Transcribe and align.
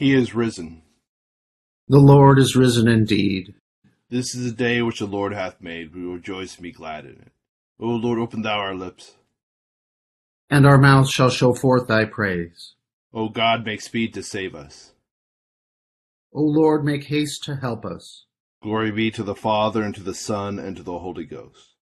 He 0.00 0.14
is 0.14 0.34
risen. 0.34 0.80
The 1.86 1.98
Lord 1.98 2.38
is 2.38 2.56
risen 2.56 2.88
indeed. 2.88 3.52
This 4.08 4.34
is 4.34 4.50
the 4.50 4.56
day 4.56 4.80
which 4.80 5.00
the 5.00 5.06
Lord 5.06 5.34
hath 5.34 5.60
made. 5.60 5.94
We 5.94 6.06
will 6.06 6.14
rejoice 6.14 6.54
and 6.54 6.62
be 6.62 6.72
glad 6.72 7.04
in 7.04 7.10
it. 7.10 7.32
O 7.78 7.88
Lord, 7.88 8.18
open 8.18 8.40
thou 8.40 8.60
our 8.60 8.74
lips. 8.74 9.16
And 10.48 10.66
our 10.66 10.78
mouths 10.78 11.10
shall 11.10 11.28
show 11.28 11.52
forth 11.52 11.86
thy 11.86 12.06
praise. 12.06 12.76
O 13.12 13.28
God, 13.28 13.66
make 13.66 13.82
speed 13.82 14.14
to 14.14 14.22
save 14.22 14.54
us. 14.54 14.94
O 16.32 16.40
Lord, 16.40 16.82
make 16.82 17.04
haste 17.04 17.44
to 17.44 17.56
help 17.56 17.84
us. 17.84 18.24
Glory 18.62 18.92
be 18.92 19.10
to 19.10 19.22
the 19.22 19.34
Father, 19.34 19.82
and 19.82 19.94
to 19.94 20.02
the 20.02 20.14
Son, 20.14 20.58
and 20.58 20.78
to 20.78 20.82
the 20.82 21.00
Holy 21.00 21.26
Ghost. 21.26 21.74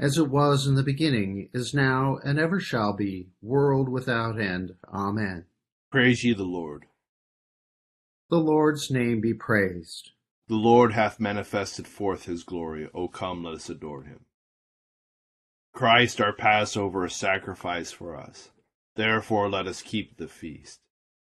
As 0.00 0.18
it 0.18 0.28
was 0.28 0.66
in 0.66 0.74
the 0.74 0.82
beginning, 0.82 1.50
is 1.54 1.72
now, 1.72 2.18
and 2.24 2.36
ever 2.36 2.58
shall 2.58 2.96
be, 2.96 3.28
world 3.40 3.88
without 3.88 4.40
end. 4.40 4.72
Amen. 4.92 5.44
Praise 5.94 6.24
ye 6.24 6.34
the 6.34 6.42
Lord. 6.42 6.86
The 8.28 8.40
Lord's 8.40 8.90
name 8.90 9.20
be 9.20 9.32
praised. 9.32 10.10
The 10.48 10.56
Lord 10.56 10.92
hath 10.92 11.20
manifested 11.20 11.86
forth 11.86 12.24
his 12.24 12.42
glory. 12.42 12.90
O 12.92 13.06
come, 13.06 13.44
let 13.44 13.54
us 13.54 13.70
adore 13.70 14.02
him. 14.02 14.24
Christ 15.72 16.20
our 16.20 16.32
Passover 16.32 17.04
is 17.04 17.14
sacrificed 17.14 17.94
for 17.94 18.16
us. 18.16 18.50
Therefore 18.96 19.48
let 19.48 19.68
us 19.68 19.82
keep 19.82 20.16
the 20.16 20.26
feast, 20.26 20.80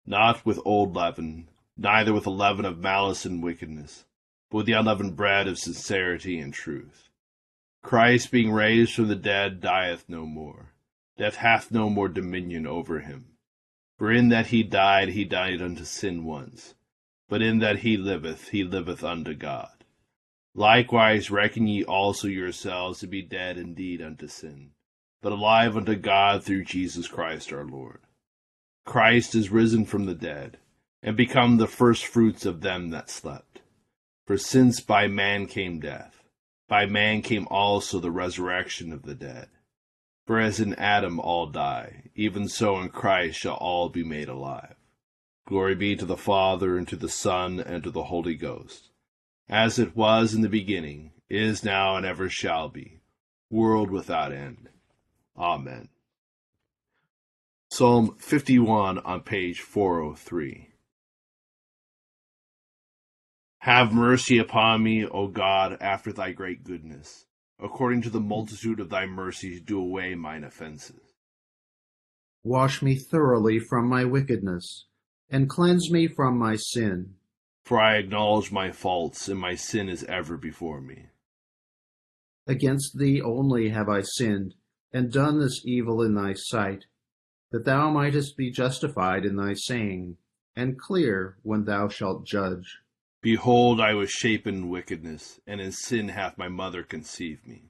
not 0.06 0.46
with 0.46 0.60
old 0.66 0.94
leaven, 0.94 1.48
neither 1.78 2.12
with 2.12 2.26
the 2.26 2.30
leaven 2.30 2.66
of 2.66 2.80
malice 2.80 3.24
and 3.24 3.42
wickedness, 3.42 4.04
but 4.52 4.58
with 4.58 4.66
the 4.66 4.74
unleavened 4.74 5.16
bread 5.16 5.48
of 5.48 5.58
sincerity 5.58 6.38
and 6.38 6.54
truth. 6.54 7.08
Christ 7.82 8.30
being 8.30 8.52
raised 8.52 8.94
from 8.94 9.08
the 9.08 9.16
dead 9.16 9.62
dieth 9.62 10.04
no 10.10 10.26
more. 10.26 10.74
Death 11.18 11.38
hath 11.38 11.72
no 11.72 11.90
more 11.90 12.10
dominion 12.10 12.68
over 12.68 13.00
him. 13.00 13.38
For 14.00 14.14
in 14.14 14.30
that 14.30 14.48
he 14.48 14.64
died, 14.64 15.10
he 15.10 15.26
died 15.26 15.62
unto 15.62 15.84
sin 15.84 16.24
once, 16.24 16.74
but 17.28 17.42
in 17.42 17.60
that 17.60 17.80
he 17.80 17.98
liveth, 17.98 18.50
he 18.50 18.64
liveth 18.64 19.04
unto 19.04 19.36
God. 19.36 19.84
Likewise 20.56 21.30
reckon 21.30 21.68
ye 21.68 21.84
also 21.84 22.30
yourselves 22.30 23.00
to 23.00 23.08
be 23.08 23.22
dead 23.22 23.58
indeed 23.58 24.02
unto 24.02 24.28
sin, 24.28 24.72
but 25.22 25.34
alive 25.34 25.76
unto 25.76 25.96
God 25.96 26.46
through 26.46 26.64
Jesus 26.64 27.10
Christ 27.10 27.52
our 27.52 27.66
Lord. 27.66 28.00
Christ 28.86 29.36
is 29.36 29.52
risen 29.52 29.84
from 29.84 30.06
the 30.06 30.16
dead, 30.16 30.60
and 31.04 31.18
become 31.18 31.58
the 31.58 31.68
firstfruits 31.68 32.46
of 32.46 32.62
them 32.62 32.92
that 32.92 33.10
slept. 33.10 33.60
For 34.26 34.38
since 34.38 34.80
by 34.80 35.08
man 35.08 35.46
came 35.46 35.82
death, 35.82 36.24
by 36.70 36.86
man 36.86 37.22
came 37.22 37.48
also 37.52 38.00
the 38.00 38.12
resurrection 38.12 38.94
of 38.94 39.04
the 39.04 39.16
dead. 39.16 39.50
For 40.26 40.40
as 40.40 40.60
in 40.60 40.74
Adam 40.76 41.20
all 41.20 41.48
die, 41.48 42.09
even 42.20 42.50
so 42.50 42.78
in 42.80 42.90
Christ 42.90 43.40
shall 43.40 43.56
all 43.56 43.88
be 43.88 44.04
made 44.04 44.28
alive. 44.28 44.76
Glory 45.48 45.74
be 45.74 45.96
to 45.96 46.06
the 46.06 46.18
Father, 46.18 46.78
and 46.78 46.86
to 46.90 46.98
the 46.98 47.08
Son, 47.08 47.62
and 47.62 47.82
to 47.82 47.92
the 47.92 48.04
Holy 48.04 48.36
Ghost, 48.36 48.90
as 49.48 49.80
it 49.80 49.96
was 49.96 50.34
in 50.34 50.42
the 50.42 50.50
beginning, 50.50 51.14
is 51.30 51.64
now, 51.64 51.96
and 51.96 52.06
ever 52.06 52.28
shall 52.28 52.68
be, 52.68 53.00
world 53.50 53.90
without 53.90 54.34
end. 54.34 54.68
Amen. 55.38 55.88
Psalm 57.72 58.18
51 58.20 58.98
on 59.00 59.22
page 59.22 59.62
403. 59.62 60.72
Have 63.60 63.94
mercy 63.94 64.38
upon 64.38 64.84
me, 64.84 65.06
O 65.06 65.28
God, 65.28 65.78
after 65.80 66.12
thy 66.12 66.34
great 66.34 66.66
goodness. 66.66 67.28
According 67.62 68.02
to 68.02 68.10
the 68.10 68.20
multitude 68.20 68.82
of 68.82 68.90
thy 68.90 69.06
mercies, 69.06 69.62
do 69.62 69.80
away 69.80 70.16
mine 70.16 70.44
offenses. 70.44 71.09
Wash 72.44 72.82
me 72.82 72.96
thoroughly 72.96 73.60
from 73.60 73.88
my 73.88 74.06
wickedness, 74.06 74.86
and 75.30 75.50
cleanse 75.50 75.92
me 75.92 76.08
from 76.08 76.38
my 76.38 76.56
sin. 76.56 77.16
For 77.64 77.80
I 77.80 77.98
acknowledge 77.98 78.52
my 78.52 78.72
faults, 78.72 79.28
and 79.28 79.40
my 79.40 79.56
sin 79.56 79.90
is 79.90 80.04
ever 80.06 80.38
before 80.38 80.82
me. 80.82 81.08
Against 82.48 82.98
thee 82.98 83.22
only 83.22 83.70
have 83.70 83.90
I 83.90 84.02
sinned, 84.02 84.56
and 84.92 85.12
done 85.12 85.40
this 85.40 85.62
evil 85.66 86.02
in 86.02 86.16
thy 86.16 86.34
sight, 86.34 86.86
that 87.52 87.66
thou 87.66 87.92
mightest 87.92 88.38
be 88.38 88.50
justified 88.52 89.26
in 89.26 89.36
thy 89.36 89.54
saying, 89.54 90.18
and 90.56 90.80
clear 90.80 91.38
when 91.44 91.66
thou 91.66 91.90
shalt 91.90 92.26
judge. 92.26 92.80
Behold, 93.22 93.82
I 93.82 93.94
was 93.94 94.10
shapen 94.10 94.56
in 94.56 94.70
wickedness, 94.70 95.40
and 95.46 95.60
in 95.60 95.72
sin 95.72 96.08
hath 96.10 96.38
my 96.38 96.48
mother 96.48 96.84
conceived 96.84 97.46
me. 97.46 97.69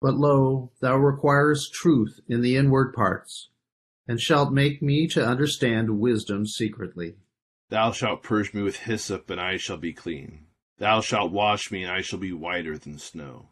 But 0.00 0.14
lo, 0.14 0.70
thou 0.80 0.96
requirest 0.96 1.72
truth 1.72 2.20
in 2.28 2.40
the 2.40 2.56
inward 2.56 2.92
parts, 2.92 3.48
and 4.06 4.20
shalt 4.20 4.52
make 4.52 4.80
me 4.80 5.08
to 5.08 5.26
understand 5.26 5.98
wisdom 5.98 6.46
secretly. 6.46 7.16
Thou 7.70 7.92
shalt 7.92 8.22
purge 8.22 8.54
me 8.54 8.62
with 8.62 8.76
hyssop, 8.76 9.28
and 9.28 9.40
I 9.40 9.56
shall 9.56 9.76
be 9.76 9.92
clean. 9.92 10.46
Thou 10.78 11.00
shalt 11.00 11.32
wash 11.32 11.70
me, 11.70 11.82
and 11.82 11.92
I 11.92 12.00
shall 12.00 12.18
be 12.18 12.32
whiter 12.32 12.78
than 12.78 12.98
snow. 12.98 13.48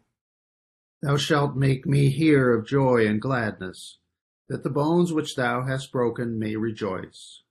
Thou 1.01 1.17
shalt 1.17 1.55
make 1.55 1.85
me 1.85 2.09
hear 2.09 2.53
of 2.53 2.65
joy 2.65 3.05
and 3.05 3.21
gladness, 3.21 3.99
that 4.47 4.63
the 4.63 4.69
bones 4.69 5.13
which 5.13 5.35
thou 5.35 5.63
hast 5.63 5.91
broken 5.91 6.39
may 6.39 6.55
rejoice. 6.55 7.43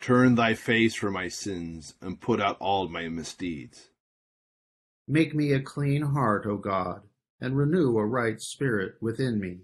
Turn 0.00 0.36
thy 0.36 0.54
face 0.54 0.94
from 0.94 1.14
my 1.14 1.28
sins, 1.28 1.94
and 2.00 2.20
put 2.20 2.40
out 2.40 2.56
all 2.60 2.88
my 2.88 3.08
misdeeds. 3.08 3.90
Make 5.08 5.34
me 5.34 5.52
a 5.52 5.60
clean 5.60 6.02
heart, 6.02 6.46
O 6.46 6.56
God, 6.56 7.02
and 7.40 7.56
renew 7.56 7.98
a 7.98 8.06
right 8.06 8.40
spirit 8.40 8.94
within 9.00 9.38
me. 9.40 9.60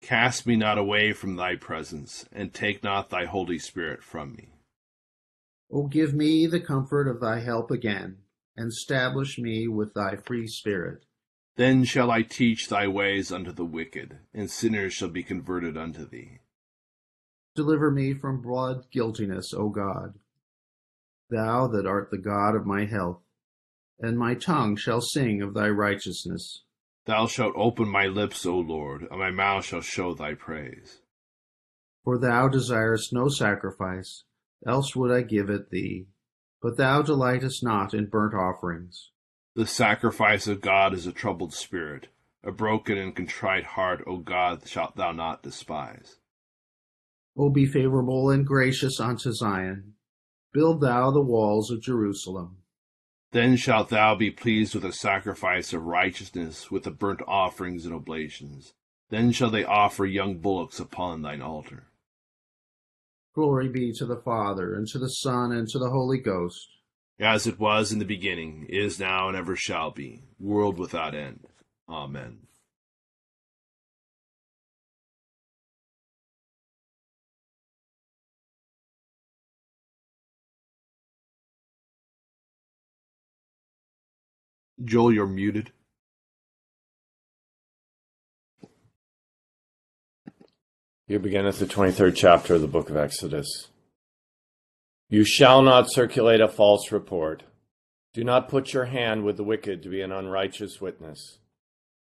Cast 0.00 0.46
me 0.46 0.56
not 0.56 0.78
away 0.78 1.12
from 1.12 1.36
thy 1.36 1.54
presence, 1.54 2.26
and 2.32 2.52
take 2.52 2.82
not 2.82 3.10
thy 3.10 3.24
Holy 3.24 3.58
Spirit 3.58 4.02
from 4.02 4.34
me. 4.34 4.48
O 5.70 5.86
give 5.86 6.12
me 6.12 6.46
the 6.46 6.60
comfort 6.60 7.08
of 7.08 7.20
thy 7.20 7.40
help 7.40 7.70
again, 7.70 8.18
and 8.56 8.72
stablish 8.72 9.38
me 9.38 9.68
with 9.68 9.94
thy 9.94 10.16
free 10.16 10.46
spirit. 10.46 11.04
Then 11.56 11.84
shall 11.84 12.10
I 12.10 12.22
teach 12.22 12.68
thy 12.68 12.88
ways 12.88 13.30
unto 13.30 13.52
the 13.52 13.64
wicked, 13.64 14.18
and 14.34 14.50
sinners 14.50 14.92
shall 14.92 15.08
be 15.08 15.22
converted 15.22 15.76
unto 15.76 16.08
thee. 16.08 16.40
Deliver 17.54 17.90
me 17.90 18.14
from 18.14 18.42
blood 18.42 18.90
guiltiness, 18.90 19.52
O 19.54 19.68
God, 19.68 20.18
thou 21.30 21.66
that 21.68 21.86
art 21.86 22.10
the 22.10 22.18
God 22.18 22.56
of 22.56 22.66
my 22.66 22.86
health, 22.86 23.22
and 24.00 24.18
my 24.18 24.34
tongue 24.34 24.76
shall 24.76 25.00
sing 25.00 25.42
of 25.42 25.54
thy 25.54 25.68
righteousness. 25.68 26.64
Thou 27.04 27.26
shalt 27.26 27.54
open 27.56 27.88
my 27.88 28.06
lips, 28.06 28.46
O 28.46 28.56
Lord, 28.58 29.02
and 29.10 29.18
my 29.18 29.30
mouth 29.30 29.64
shall 29.64 29.80
show 29.80 30.14
thy 30.14 30.34
praise. 30.34 31.00
For 32.04 32.18
thou 32.18 32.48
desirest 32.48 33.12
no 33.12 33.28
sacrifice, 33.28 34.24
else 34.66 34.94
would 34.94 35.10
I 35.10 35.22
give 35.22 35.50
it 35.50 35.70
thee. 35.70 36.06
But 36.60 36.76
thou 36.76 37.02
delightest 37.02 37.62
not 37.62 37.92
in 37.92 38.06
burnt 38.06 38.34
offerings. 38.34 39.10
The 39.54 39.66
sacrifice 39.66 40.46
of 40.46 40.60
God 40.60 40.94
is 40.94 41.06
a 41.06 41.12
troubled 41.12 41.52
spirit. 41.52 42.08
A 42.44 42.52
broken 42.52 42.98
and 42.98 43.14
contrite 43.14 43.64
heart, 43.64 44.02
O 44.06 44.18
God, 44.18 44.66
shalt 44.66 44.96
thou 44.96 45.12
not 45.12 45.42
despise. 45.42 46.16
O 47.36 47.50
be 47.50 47.66
favorable 47.66 48.30
and 48.30 48.46
gracious 48.46 49.00
unto 49.00 49.32
Zion. 49.32 49.94
Build 50.52 50.80
thou 50.80 51.10
the 51.10 51.22
walls 51.22 51.70
of 51.70 51.82
Jerusalem. 51.82 52.61
Then 53.32 53.56
shalt 53.56 53.88
thou 53.88 54.14
be 54.14 54.30
pleased 54.30 54.74
with 54.74 54.84
a 54.84 54.92
sacrifice 54.92 55.72
of 55.72 55.84
righteousness, 55.84 56.70
with 56.70 56.84
the 56.84 56.90
burnt 56.90 57.22
offerings 57.26 57.86
and 57.86 57.94
oblations. 57.94 58.74
Then 59.08 59.32
shall 59.32 59.50
they 59.50 59.64
offer 59.64 60.04
young 60.04 60.38
bullocks 60.38 60.78
upon 60.78 61.22
thine 61.22 61.40
altar. 61.40 61.84
Glory 63.34 63.70
be 63.70 63.92
to 63.94 64.04
the 64.04 64.20
Father, 64.22 64.74
and 64.74 64.86
to 64.88 64.98
the 64.98 65.08
Son, 65.08 65.50
and 65.50 65.66
to 65.68 65.78
the 65.78 65.88
Holy 65.88 66.18
Ghost. 66.18 66.68
As 67.18 67.46
it 67.46 67.58
was 67.58 67.90
in 67.90 67.98
the 67.98 68.04
beginning, 68.04 68.66
is 68.68 69.00
now, 69.00 69.28
and 69.28 69.36
ever 69.36 69.56
shall 69.56 69.90
be, 69.90 70.24
world 70.38 70.78
without 70.78 71.14
end. 71.14 71.46
Amen. 71.88 72.40
Joel, 84.84 85.12
you're 85.12 85.26
muted. 85.26 85.70
Here 91.06 91.18
beginneth 91.18 91.58
the 91.58 91.66
23rd 91.66 92.16
chapter 92.16 92.54
of 92.54 92.62
the 92.62 92.66
book 92.66 92.88
of 92.88 92.96
Exodus. 92.96 93.68
You 95.08 95.24
shall 95.24 95.62
not 95.62 95.92
circulate 95.92 96.40
a 96.40 96.48
false 96.48 96.90
report. 96.90 97.42
Do 98.14 98.24
not 98.24 98.48
put 98.48 98.72
your 98.72 98.86
hand 98.86 99.24
with 99.24 99.36
the 99.36 99.44
wicked 99.44 99.82
to 99.82 99.88
be 99.88 100.00
an 100.00 100.10
unrighteous 100.10 100.80
witness. 100.80 101.38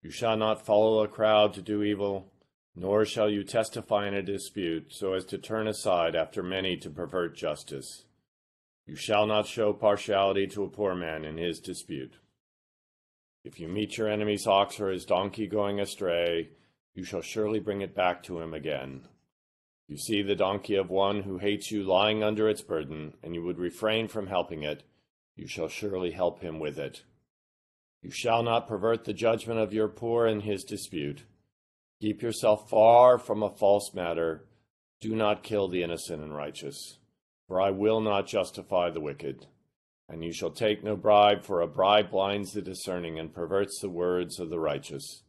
You 0.01 0.11
shall 0.11 0.37
not 0.37 0.65
follow 0.65 1.03
a 1.03 1.07
crowd 1.07 1.53
to 1.55 1.61
do 1.61 1.83
evil, 1.83 2.31
nor 2.75 3.05
shall 3.05 3.29
you 3.29 3.43
testify 3.43 4.07
in 4.07 4.13
a 4.13 4.23
dispute 4.23 4.93
so 4.93 5.13
as 5.13 5.25
to 5.25 5.37
turn 5.37 5.67
aside 5.67 6.15
after 6.15 6.41
many 6.41 6.77
to 6.77 6.89
pervert 6.89 7.35
justice. 7.35 8.05
You 8.87 8.95
shall 8.95 9.27
not 9.27 9.45
show 9.45 9.73
partiality 9.73 10.47
to 10.47 10.63
a 10.63 10.69
poor 10.69 10.95
man 10.95 11.25
in 11.25 11.37
his 11.37 11.59
dispute. 11.59 12.13
If 13.43 13.59
you 13.59 13.67
meet 13.67 13.97
your 13.97 14.07
enemy's 14.07 14.45
ox 14.45 14.79
or 14.79 14.89
his 14.89 15.05
donkey 15.05 15.47
going 15.47 15.79
astray, 15.79 16.49
you 16.93 17.03
shall 17.03 17.21
surely 17.21 17.59
bring 17.59 17.81
it 17.81 17.95
back 17.95 18.21
to 18.23 18.39
him 18.39 18.53
again. 18.53 19.07
You 19.87 19.97
see 19.97 20.21
the 20.21 20.35
donkey 20.35 20.75
of 20.75 20.89
one 20.89 21.23
who 21.23 21.37
hates 21.37 21.71
you 21.71 21.83
lying 21.83 22.23
under 22.23 22.47
its 22.47 22.61
burden, 22.61 23.15
and 23.23 23.33
you 23.33 23.43
would 23.43 23.57
refrain 23.57 24.07
from 24.07 24.27
helping 24.27 24.63
it, 24.63 24.83
you 25.35 25.47
shall 25.47 25.67
surely 25.67 26.11
help 26.11 26.41
him 26.41 26.59
with 26.59 26.77
it. 26.77 27.03
You 28.01 28.11
shall 28.11 28.43
not 28.43 28.67
pervert 28.67 29.05
the 29.05 29.13
judgment 29.13 29.59
of 29.59 29.73
your 29.73 29.87
poor 29.87 30.27
in 30.27 30.41
his 30.41 30.63
dispute. 30.63 31.23
Keep 31.99 32.21
yourself 32.21 32.69
far 32.69 33.17
from 33.17 33.43
a 33.43 33.49
false 33.49 33.91
matter. 33.93 34.45
Do 34.99 35.15
not 35.15 35.43
kill 35.43 35.67
the 35.67 35.83
innocent 35.83 36.21
and 36.21 36.35
righteous, 36.35 36.99
for 37.47 37.59
I 37.61 37.71
will 37.71 38.01
not 38.01 38.27
justify 38.27 38.89
the 38.89 39.01
wicked. 39.01 39.47
And 40.11 40.25
you 40.25 40.33
shall 40.33 40.51
take 40.51 40.83
no 40.83 40.97
bribe, 40.97 41.45
for 41.45 41.61
a 41.61 41.67
bribe 41.67 42.11
blinds 42.11 42.51
the 42.51 42.61
discerning 42.61 43.17
and 43.17 43.33
perverts 43.33 43.79
the 43.79 43.89
words 43.89 44.41
of 44.41 44.49
the 44.49 44.59
righteous. 44.59 45.23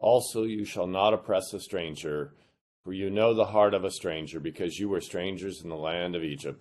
Also, 0.00 0.42
you 0.42 0.64
shall 0.64 0.88
not 0.88 1.14
oppress 1.14 1.54
a 1.54 1.60
stranger 1.60 2.34
for 2.82 2.92
you 2.92 3.10
know 3.10 3.32
the 3.32 3.44
heart 3.44 3.74
of 3.74 3.84
a 3.84 3.92
stranger, 3.92 4.40
because 4.40 4.78
you 4.78 4.88
were 4.88 5.00
strangers 5.00 5.60
in 5.62 5.68
the 5.68 5.76
land 5.76 6.16
of 6.16 6.24
Egypt. 6.24 6.60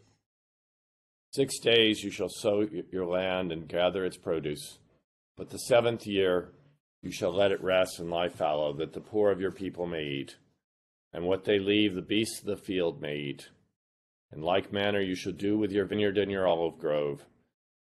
Six 1.34 1.58
days 1.58 2.04
you 2.04 2.12
shall 2.12 2.30
sow 2.30 2.68
your 2.92 3.08
land 3.08 3.52
and 3.52 3.68
gather 3.68 4.06
its 4.06 4.18
produce, 4.18 4.78
but 5.36 5.50
the 5.50 5.58
seventh 5.58 6.06
year 6.06 6.52
you 7.02 7.12
shall 7.12 7.34
let 7.34 7.52
it 7.52 7.64
rest 7.64 8.00
and 8.00 8.12
lie 8.12 8.30
fallow, 8.30 8.74
that 8.74 8.94
the 8.94 9.00
poor 9.00 9.32
of 9.32 9.42
your 9.42 9.52
people 9.52 9.88
may 9.88 10.04
eat, 10.04 10.36
and 11.12 11.26
what 11.26 11.46
they 11.46 11.58
leave 11.58 11.96
the 11.96 12.02
beasts 12.04 12.40
of 12.40 12.46
the 12.46 12.58
field 12.58 13.02
may 13.02 13.16
eat. 13.16 13.50
In 14.32 14.42
like 14.42 14.72
manner 14.72 15.02
you 15.02 15.16
shall 15.16 15.34
do 15.34 15.58
with 15.58 15.72
your 15.72 15.86
vineyard 15.86 16.20
and 16.20 16.30
your 16.30 16.48
olive 16.48 16.78
grove. 16.78 17.26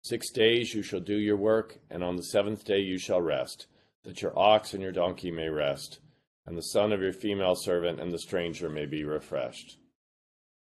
Six 0.02 0.30
days 0.30 0.74
you 0.74 0.82
shall 0.82 1.00
do 1.00 1.16
your 1.16 1.36
work, 1.36 1.78
and 1.90 2.02
on 2.02 2.16
the 2.16 2.22
seventh 2.22 2.64
day 2.64 2.80
you 2.80 2.98
shall 2.98 3.20
rest, 3.20 3.66
that 4.04 4.22
your 4.22 4.38
ox 4.38 4.72
and 4.74 4.82
your 4.82 4.92
donkey 4.92 5.30
may 5.30 5.48
rest 5.48 6.00
and 6.50 6.58
the 6.58 6.62
son 6.62 6.92
of 6.92 7.00
your 7.00 7.12
female 7.12 7.54
servant 7.54 8.00
and 8.00 8.12
the 8.12 8.18
stranger 8.18 8.68
may 8.68 8.84
be 8.84 9.04
refreshed. 9.04 9.78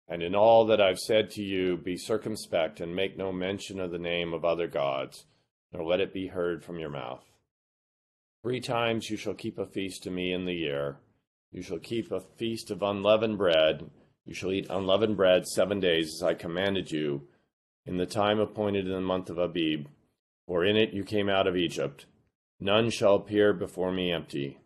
And 0.06 0.22
in 0.22 0.34
all 0.34 0.66
that 0.66 0.82
I've 0.82 0.98
said 0.98 1.30
to 1.30 1.42
you, 1.42 1.78
be 1.78 1.96
circumspect 1.96 2.80
and 2.80 2.94
make 2.94 3.16
no 3.16 3.32
mention 3.32 3.80
of 3.80 3.90
the 3.90 3.98
name 3.98 4.34
of 4.34 4.44
other 4.44 4.66
gods, 4.66 5.24
nor 5.72 5.84
let 5.84 6.00
it 6.00 6.12
be 6.12 6.26
heard 6.26 6.62
from 6.62 6.78
your 6.78 6.90
mouth. 6.90 7.24
Three 8.42 8.60
times 8.60 9.08
you 9.08 9.16
shall 9.16 9.32
keep 9.32 9.58
a 9.58 9.66
feast 9.66 10.02
to 10.02 10.10
me 10.10 10.32
in 10.32 10.44
the 10.44 10.54
year. 10.54 10.98
You 11.52 11.62
shall 11.62 11.78
keep 11.78 12.12
a 12.12 12.20
feast 12.20 12.70
of 12.70 12.82
unleavened 12.82 13.38
bread. 13.38 13.90
You 14.26 14.34
shall 14.34 14.52
eat 14.52 14.66
unleavened 14.68 15.16
bread 15.16 15.46
seven 15.46 15.80
days, 15.80 16.14
as 16.16 16.22
I 16.22 16.34
commanded 16.34 16.90
you, 16.90 17.28
in 17.88 17.96
the 17.96 18.06
time 18.06 18.38
appointed 18.38 18.86
in 18.86 18.92
the 18.92 19.00
month 19.00 19.30
of 19.30 19.38
Abib, 19.38 19.86
for 20.46 20.64
in 20.64 20.76
it 20.76 20.92
you 20.92 21.02
came 21.02 21.28
out 21.28 21.48
of 21.48 21.56
Egypt. 21.56 22.06
None 22.60 22.90
shall 22.90 23.14
appear 23.14 23.52
before 23.52 23.90
me 23.90 24.12
empty 24.12 24.58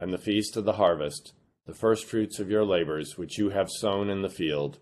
and 0.00 0.12
the 0.12 0.18
feast 0.18 0.56
of 0.56 0.64
the 0.64 0.74
harvest, 0.74 1.32
the 1.66 1.74
firstfruits 1.74 2.38
of 2.38 2.48
your 2.48 2.64
labors 2.64 3.18
which 3.18 3.36
you 3.38 3.50
have 3.50 3.68
sown 3.68 4.08
in 4.08 4.22
the 4.22 4.28
field, 4.28 4.78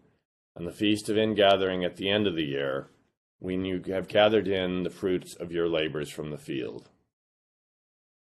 and 0.55 0.67
the 0.67 0.73
feast 0.73 1.09
of 1.09 1.17
ingathering 1.17 1.85
at 1.85 1.97
the 1.97 2.11
end 2.11 2.27
of 2.27 2.35
the 2.35 2.45
year, 2.45 2.91
when 3.39 3.65
you 3.65 3.83
have 3.89 4.09
gathered 4.09 4.47
in 4.47 4.83
the 4.83 4.91
fruits 4.91 5.35
of 5.35 5.53
your 5.53 5.69
labors 5.69 6.11
from 6.11 6.31
the 6.31 6.39
field. 6.39 6.91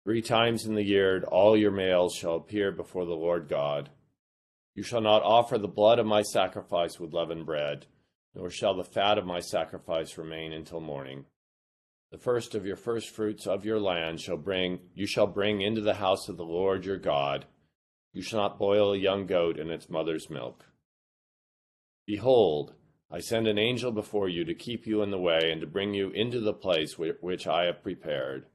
Three 0.05 0.21
times 0.21 0.67
in 0.67 0.75
the 0.75 0.85
year 0.85 1.25
all 1.29 1.57
your 1.57 1.71
males 1.71 2.15
shall 2.15 2.35
appear 2.35 2.73
before 2.73 3.07
the 3.07 3.15
Lord 3.15 3.49
God. 3.49 3.89
You 4.75 4.83
shall 4.83 5.01
not 5.01 5.23
offer 5.23 5.57
the 5.57 5.69
blood 5.69 5.99
of 5.99 6.07
my 6.07 6.23
sacrifice 6.23 7.01
with 7.01 7.15
leavened 7.15 7.47
bread, 7.47 7.87
nor 8.35 8.51
shall 8.51 8.75
the 8.75 8.85
fat 8.85 9.19
of 9.19 9.27
my 9.27 9.41
sacrifice 9.41 10.17
remain 10.17 10.53
until 10.53 10.81
morning. 10.81 11.27
The 12.11 12.19
first 12.19 12.55
of 12.55 12.67
your 12.67 12.77
firstfruits 12.77 13.47
of 13.47 13.65
your 13.65 13.81
land 13.81 14.21
shall 14.21 14.37
bring 14.37 14.81
you 14.95 15.07
shall 15.07 15.27
bring 15.27 15.63
into 15.63 15.81
the 15.81 15.95
house 15.95 16.29
of 16.29 16.37
the 16.37 16.45
Lord 16.45 16.85
your 16.85 16.99
God. 16.99 17.47
You 18.13 18.23
shall 18.23 18.41
not 18.41 18.59
boil 18.59 18.93
a 18.93 18.99
young 18.99 19.27
goat 19.27 19.59
in 19.59 19.71
its 19.71 19.89
mother's 19.89 20.29
milk. 20.29 20.67
Behold, 22.07 22.75
I 23.11 23.21
send 23.21 23.47
an 23.47 23.59
angel 23.59 23.93
before 23.93 24.29
you 24.29 24.45
to 24.45 24.55
keep 24.55 24.87
you 24.87 25.03
in 25.03 25.11
the 25.11 25.19
way 25.19 25.51
and 25.51 25.61
to 25.61 25.67
bring 25.67 25.95
you 25.95 26.11
into 26.11 26.41
the 26.41 26.53
place 26.53 26.99
which 26.99 27.47
I 27.47 27.65
have 27.65 27.83
prepared. 27.83 28.47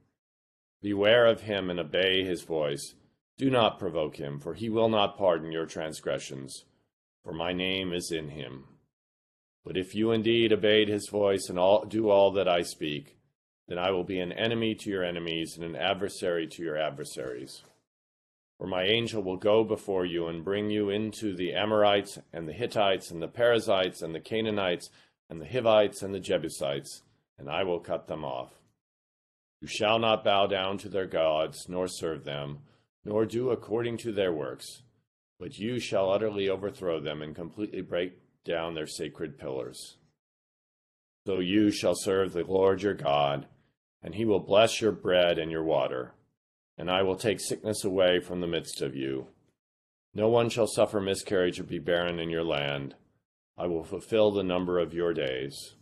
Beware 0.80 1.26
of 1.26 1.42
him 1.42 1.70
and 1.70 1.80
obey 1.80 2.24
his 2.24 2.42
voice. 2.42 2.94
Do 3.36 3.50
not 3.50 3.78
provoke 3.78 4.16
him, 4.16 4.38
for 4.38 4.54
he 4.54 4.68
will 4.68 4.88
not 4.88 5.16
pardon 5.16 5.52
your 5.52 5.66
transgressions, 5.66 6.64
for 7.24 7.32
my 7.32 7.52
name 7.52 7.92
is 7.92 8.10
in 8.12 8.30
him. 8.30 8.64
But 9.64 9.76
if 9.76 9.94
you 9.94 10.12
indeed 10.12 10.52
obeyed 10.52 10.88
his 10.88 11.08
voice 11.08 11.48
and 11.48 11.58
all, 11.58 11.84
do 11.84 12.08
all 12.08 12.32
that 12.32 12.48
I 12.48 12.62
speak, 12.62 13.18
then 13.68 13.78
I 13.78 13.90
will 13.90 14.04
be 14.04 14.18
an 14.18 14.32
enemy 14.32 14.74
to 14.76 14.90
your 14.90 15.04
enemies 15.04 15.56
and 15.56 15.64
an 15.64 15.76
adversary 15.76 16.46
to 16.46 16.62
your 16.62 16.78
adversaries. 16.78 17.62
For 18.58 18.66
my 18.66 18.84
angel 18.84 19.22
will 19.22 19.36
go 19.36 19.62
before 19.62 20.04
you 20.04 20.26
and 20.26 20.44
bring 20.44 20.70
you 20.70 20.90
into 20.90 21.36
the 21.36 21.52
Amorites 21.52 22.18
and 22.32 22.48
the 22.48 22.52
Hittites 22.52 23.10
and 23.10 23.22
the 23.22 23.28
Perizzites 23.28 24.02
and 24.02 24.14
the 24.14 24.20
Canaanites 24.20 24.90
and 25.30 25.40
the 25.40 25.46
Hivites 25.46 26.02
and 26.02 26.12
the 26.12 26.20
Jebusites, 26.20 27.02
and 27.38 27.48
I 27.48 27.62
will 27.62 27.78
cut 27.78 28.08
them 28.08 28.24
off. 28.24 28.50
You 29.60 29.68
shall 29.68 29.98
not 29.98 30.24
bow 30.24 30.46
down 30.46 30.78
to 30.78 30.88
their 30.88 31.06
gods, 31.06 31.68
nor 31.68 31.88
serve 31.88 32.24
them, 32.24 32.60
nor 33.04 33.26
do 33.26 33.50
according 33.50 33.98
to 33.98 34.12
their 34.12 34.32
works, 34.32 34.82
but 35.38 35.58
you 35.58 35.78
shall 35.78 36.10
utterly 36.10 36.48
overthrow 36.48 37.00
them 37.00 37.22
and 37.22 37.34
completely 37.34 37.80
break 37.80 38.18
down 38.44 38.74
their 38.74 38.86
sacred 38.86 39.38
pillars. 39.38 39.96
So 41.26 41.40
you 41.40 41.70
shall 41.70 41.94
serve 41.94 42.32
the 42.32 42.44
Lord 42.44 42.82
your 42.82 42.94
God 42.94 43.46
and 44.02 44.14
he 44.14 44.24
will 44.24 44.40
bless 44.40 44.80
your 44.80 44.92
bread 44.92 45.38
and 45.38 45.50
your 45.50 45.64
water, 45.64 46.12
and 46.76 46.90
I 46.90 47.02
will 47.02 47.16
take 47.16 47.40
sickness 47.40 47.84
away 47.84 48.20
from 48.20 48.40
the 48.40 48.46
midst 48.46 48.80
of 48.80 48.94
you. 48.94 49.28
No 50.14 50.28
one 50.28 50.48
shall 50.48 50.66
suffer 50.66 51.00
miscarriage 51.00 51.60
or 51.60 51.64
be 51.64 51.78
barren 51.78 52.18
in 52.18 52.30
your 52.30 52.44
land. 52.44 52.94
I 53.56 53.66
will 53.66 53.84
fulfill 53.84 54.30
the 54.30 54.44
number 54.44 54.78
of 54.78 54.94
your 54.94 55.12
days. 55.12 55.74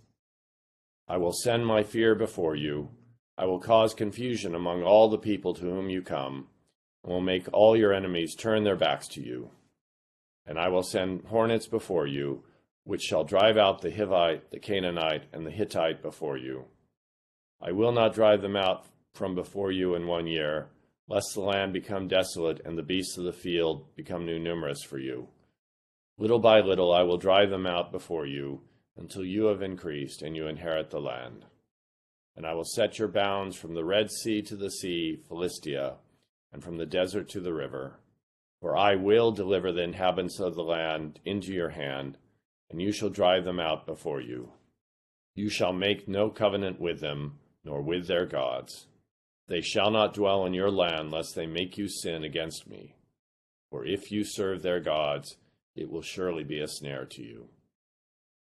I 1.08 1.18
will 1.18 1.32
send 1.32 1.66
my 1.66 1.82
fear 1.82 2.14
before 2.14 2.56
you. 2.56 2.90
I 3.38 3.44
will 3.44 3.60
cause 3.60 3.92
confusion 3.92 4.54
among 4.54 4.82
all 4.82 5.08
the 5.08 5.18
people 5.18 5.54
to 5.54 5.60
whom 5.60 5.90
you 5.90 6.00
come, 6.00 6.48
and 7.04 7.12
will 7.12 7.20
make 7.20 7.46
all 7.52 7.76
your 7.76 7.92
enemies 7.92 8.34
turn 8.34 8.64
their 8.64 8.76
backs 8.76 9.06
to 9.08 9.22
you. 9.22 9.50
And 10.46 10.58
I 10.58 10.68
will 10.68 10.82
send 10.82 11.24
hornets 11.26 11.66
before 11.66 12.06
you, 12.06 12.44
which 12.84 13.02
shall 13.02 13.24
drive 13.24 13.56
out 13.56 13.80
the 13.80 13.90
Hivite, 13.90 14.50
the 14.50 14.60
Canaanite, 14.60 15.24
and 15.32 15.44
the 15.44 15.50
Hittite 15.50 16.02
before 16.02 16.36
you. 16.36 16.66
I 17.60 17.72
will 17.72 17.92
not 17.92 18.14
drive 18.14 18.42
them 18.42 18.56
out 18.56 18.86
from 19.14 19.34
before 19.34 19.72
you 19.72 19.94
in 19.94 20.06
one 20.06 20.26
year, 20.26 20.68
lest 21.08 21.34
the 21.34 21.40
land 21.40 21.72
become 21.72 22.06
desolate 22.06 22.60
and 22.64 22.76
the 22.76 22.82
beasts 22.82 23.16
of 23.16 23.24
the 23.24 23.32
field 23.32 23.94
become 23.96 24.24
new 24.24 24.38
numerous 24.38 24.82
for 24.82 24.98
you. 24.98 25.28
Little 26.18 26.38
by 26.38 26.60
little 26.60 26.92
I 26.92 27.02
will 27.02 27.18
drive 27.18 27.50
them 27.50 27.66
out 27.66 27.92
before 27.92 28.26
you, 28.26 28.62
until 28.96 29.24
you 29.24 29.46
have 29.46 29.62
increased 29.62 30.22
and 30.22 30.36
you 30.36 30.46
inherit 30.46 30.90
the 30.90 31.00
land. 31.00 31.44
And 32.36 32.46
I 32.46 32.54
will 32.54 32.64
set 32.64 32.98
your 32.98 33.08
bounds 33.08 33.56
from 33.56 33.74
the 33.74 33.84
Red 33.84 34.10
Sea 34.10 34.42
to 34.42 34.56
the 34.56 34.70
sea, 34.70 35.18
Philistia, 35.28 35.96
and 36.52 36.62
from 36.62 36.76
the 36.76 36.86
desert 36.86 37.28
to 37.30 37.40
the 37.40 37.52
river. 37.52 37.98
For 38.60 38.76
I 38.76 38.94
will 38.94 39.32
deliver 39.32 39.72
the 39.72 39.82
inhabitants 39.82 40.40
of 40.40 40.54
the 40.54 40.62
land 40.62 41.20
into 41.24 41.52
your 41.52 41.70
hand, 41.70 42.18
and 42.70 42.80
you 42.80 42.92
shall 42.92 43.10
drive 43.10 43.44
them 43.44 43.60
out 43.60 43.86
before 43.86 44.20
you. 44.20 44.52
You 45.34 45.48
shall 45.50 45.72
make 45.72 46.08
no 46.08 46.30
covenant 46.30 46.80
with 46.80 47.00
them 47.00 47.38
nor 47.64 47.82
with 47.82 48.06
their 48.06 48.26
gods. 48.26 48.86
They 49.48 49.60
shall 49.60 49.90
not 49.90 50.14
dwell 50.14 50.46
in 50.46 50.54
your 50.54 50.70
land, 50.70 51.10
lest 51.10 51.34
they 51.34 51.46
make 51.46 51.76
you 51.76 51.88
sin 51.88 52.24
against 52.24 52.68
me. 52.68 52.96
For 53.70 53.84
if 53.84 54.10
you 54.10 54.24
serve 54.24 54.62
their 54.62 54.80
gods, 54.80 55.36
it 55.74 55.90
will 55.90 56.02
surely 56.02 56.44
be 56.44 56.60
a 56.60 56.68
snare 56.68 57.04
to 57.04 57.22
you. 57.22 57.48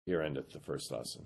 Here 0.06 0.22
endeth 0.22 0.51
the 0.51 0.60
first 0.60 0.92
lesson. 0.92 1.25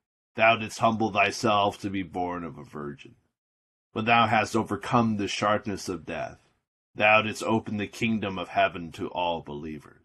thou 0.35 0.55
didst 0.55 0.79
humble 0.79 1.11
thyself 1.11 1.77
to 1.79 1.89
be 1.89 2.03
born 2.03 2.43
of 2.43 2.57
a 2.57 2.63
virgin. 2.63 3.15
When 3.93 4.05
thou 4.05 4.27
hast 4.27 4.55
overcome 4.55 5.17
the 5.17 5.27
sharpness 5.27 5.89
of 5.89 6.05
death, 6.05 6.39
thou 6.95 7.21
didst 7.21 7.43
open 7.43 7.77
the 7.77 7.87
kingdom 7.87 8.37
of 8.37 8.49
heaven 8.49 8.91
to 8.93 9.07
all 9.09 9.41
believers. 9.41 10.01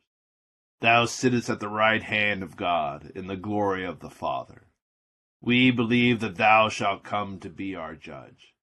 Thou 0.80 1.06
sittest 1.06 1.48
at 1.48 1.60
the 1.60 1.68
right 1.68 2.02
hand 2.02 2.42
of 2.42 2.56
God 2.56 3.12
in 3.14 3.26
the 3.26 3.36
glory 3.36 3.84
of 3.84 4.00
the 4.00 4.10
Father. 4.10 4.66
We 5.40 5.70
believe 5.70 6.20
that 6.20 6.36
thou 6.36 6.68
shalt 6.68 7.04
come 7.04 7.38
to 7.40 7.48
be 7.48 7.74
our 7.74 7.94
judge. 7.94 8.54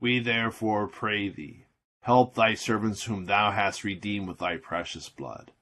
We 0.00 0.18
therefore 0.18 0.88
pray 0.88 1.28
thee, 1.28 1.66
help 2.02 2.34
thy 2.34 2.54
servants 2.54 3.04
whom 3.04 3.24
thou 3.26 3.52
hast 3.52 3.84
redeemed 3.84 4.28
with 4.28 4.38
thy 4.38 4.56
precious 4.56 5.08
blood 5.08 5.52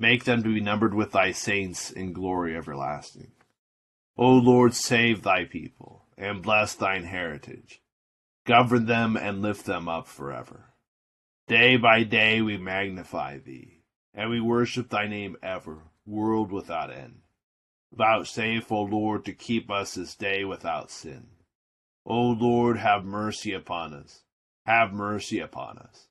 Make 0.00 0.24
them 0.24 0.42
to 0.42 0.54
be 0.54 0.62
numbered 0.62 0.94
with 0.94 1.12
thy 1.12 1.30
saints 1.30 1.90
in 1.90 2.14
glory 2.14 2.56
everlasting. 2.56 3.32
O 4.16 4.32
Lord, 4.32 4.74
save 4.74 5.22
thy 5.22 5.44
people, 5.44 6.06
and 6.16 6.42
bless 6.42 6.74
thine 6.74 7.04
heritage. 7.04 7.80
Govern 8.46 8.86
them 8.86 9.16
and 9.16 9.42
lift 9.42 9.66
them 9.66 9.88
up 9.88 10.06
forever. 10.06 10.74
Day 11.48 11.76
by 11.76 12.04
day 12.04 12.40
we 12.40 12.56
magnify 12.56 13.38
thee, 13.38 13.82
and 14.14 14.30
we 14.30 14.40
worship 14.40 14.88
thy 14.88 15.06
name 15.06 15.36
ever, 15.42 15.84
world 16.06 16.52
without 16.52 16.92
end. 16.92 17.22
Vouchsafe, 17.92 18.70
O 18.70 18.82
Lord, 18.82 19.24
to 19.24 19.32
keep 19.32 19.70
us 19.70 19.94
this 19.94 20.14
day 20.14 20.44
without 20.44 20.90
sin. 20.90 21.26
O 22.06 22.20
Lord, 22.30 22.78
have 22.78 23.04
mercy 23.04 23.52
upon 23.52 23.94
us. 23.94 24.22
Have 24.64 24.92
mercy 24.92 25.40
upon 25.40 25.78
us. 25.78 26.08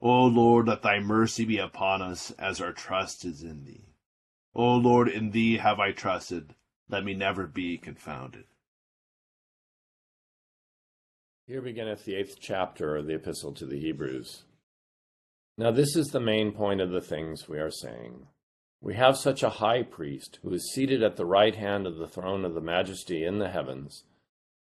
O 0.00 0.24
Lord, 0.24 0.66
let 0.66 0.82
thy 0.82 0.98
mercy 0.98 1.44
be 1.44 1.58
upon 1.58 2.02
us, 2.02 2.30
as 2.32 2.60
our 2.60 2.72
trust 2.72 3.24
is 3.24 3.42
in 3.42 3.64
thee. 3.64 3.94
O 4.54 4.74
Lord, 4.74 5.08
in 5.08 5.30
thee 5.30 5.58
have 5.58 5.78
I 5.78 5.92
trusted, 5.92 6.54
let 6.90 7.04
me 7.04 7.14
never 7.14 7.46
be 7.46 7.78
confounded. 7.78 8.44
Here 11.46 11.62
beginneth 11.62 12.04
the 12.04 12.16
eighth 12.16 12.36
chapter 12.40 12.96
of 12.96 13.06
the 13.06 13.14
Epistle 13.14 13.52
to 13.54 13.66
the 13.66 13.78
Hebrews. 13.78 14.44
Now, 15.56 15.70
this 15.70 15.96
is 15.96 16.08
the 16.08 16.20
main 16.20 16.52
point 16.52 16.80
of 16.80 16.90
the 16.90 17.00
things 17.00 17.48
we 17.48 17.58
are 17.58 17.70
saying. 17.70 18.26
We 18.80 18.94
have 18.94 19.16
such 19.16 19.42
a 19.42 19.50
high 19.50 19.82
priest 19.82 20.38
who 20.42 20.52
is 20.54 20.72
seated 20.72 21.02
at 21.02 21.16
the 21.16 21.26
right 21.26 21.54
hand 21.54 21.86
of 21.86 21.96
the 21.96 22.08
throne 22.08 22.44
of 22.44 22.54
the 22.54 22.60
majesty 22.60 23.24
in 23.24 23.38
the 23.38 23.50
heavens, 23.50 24.04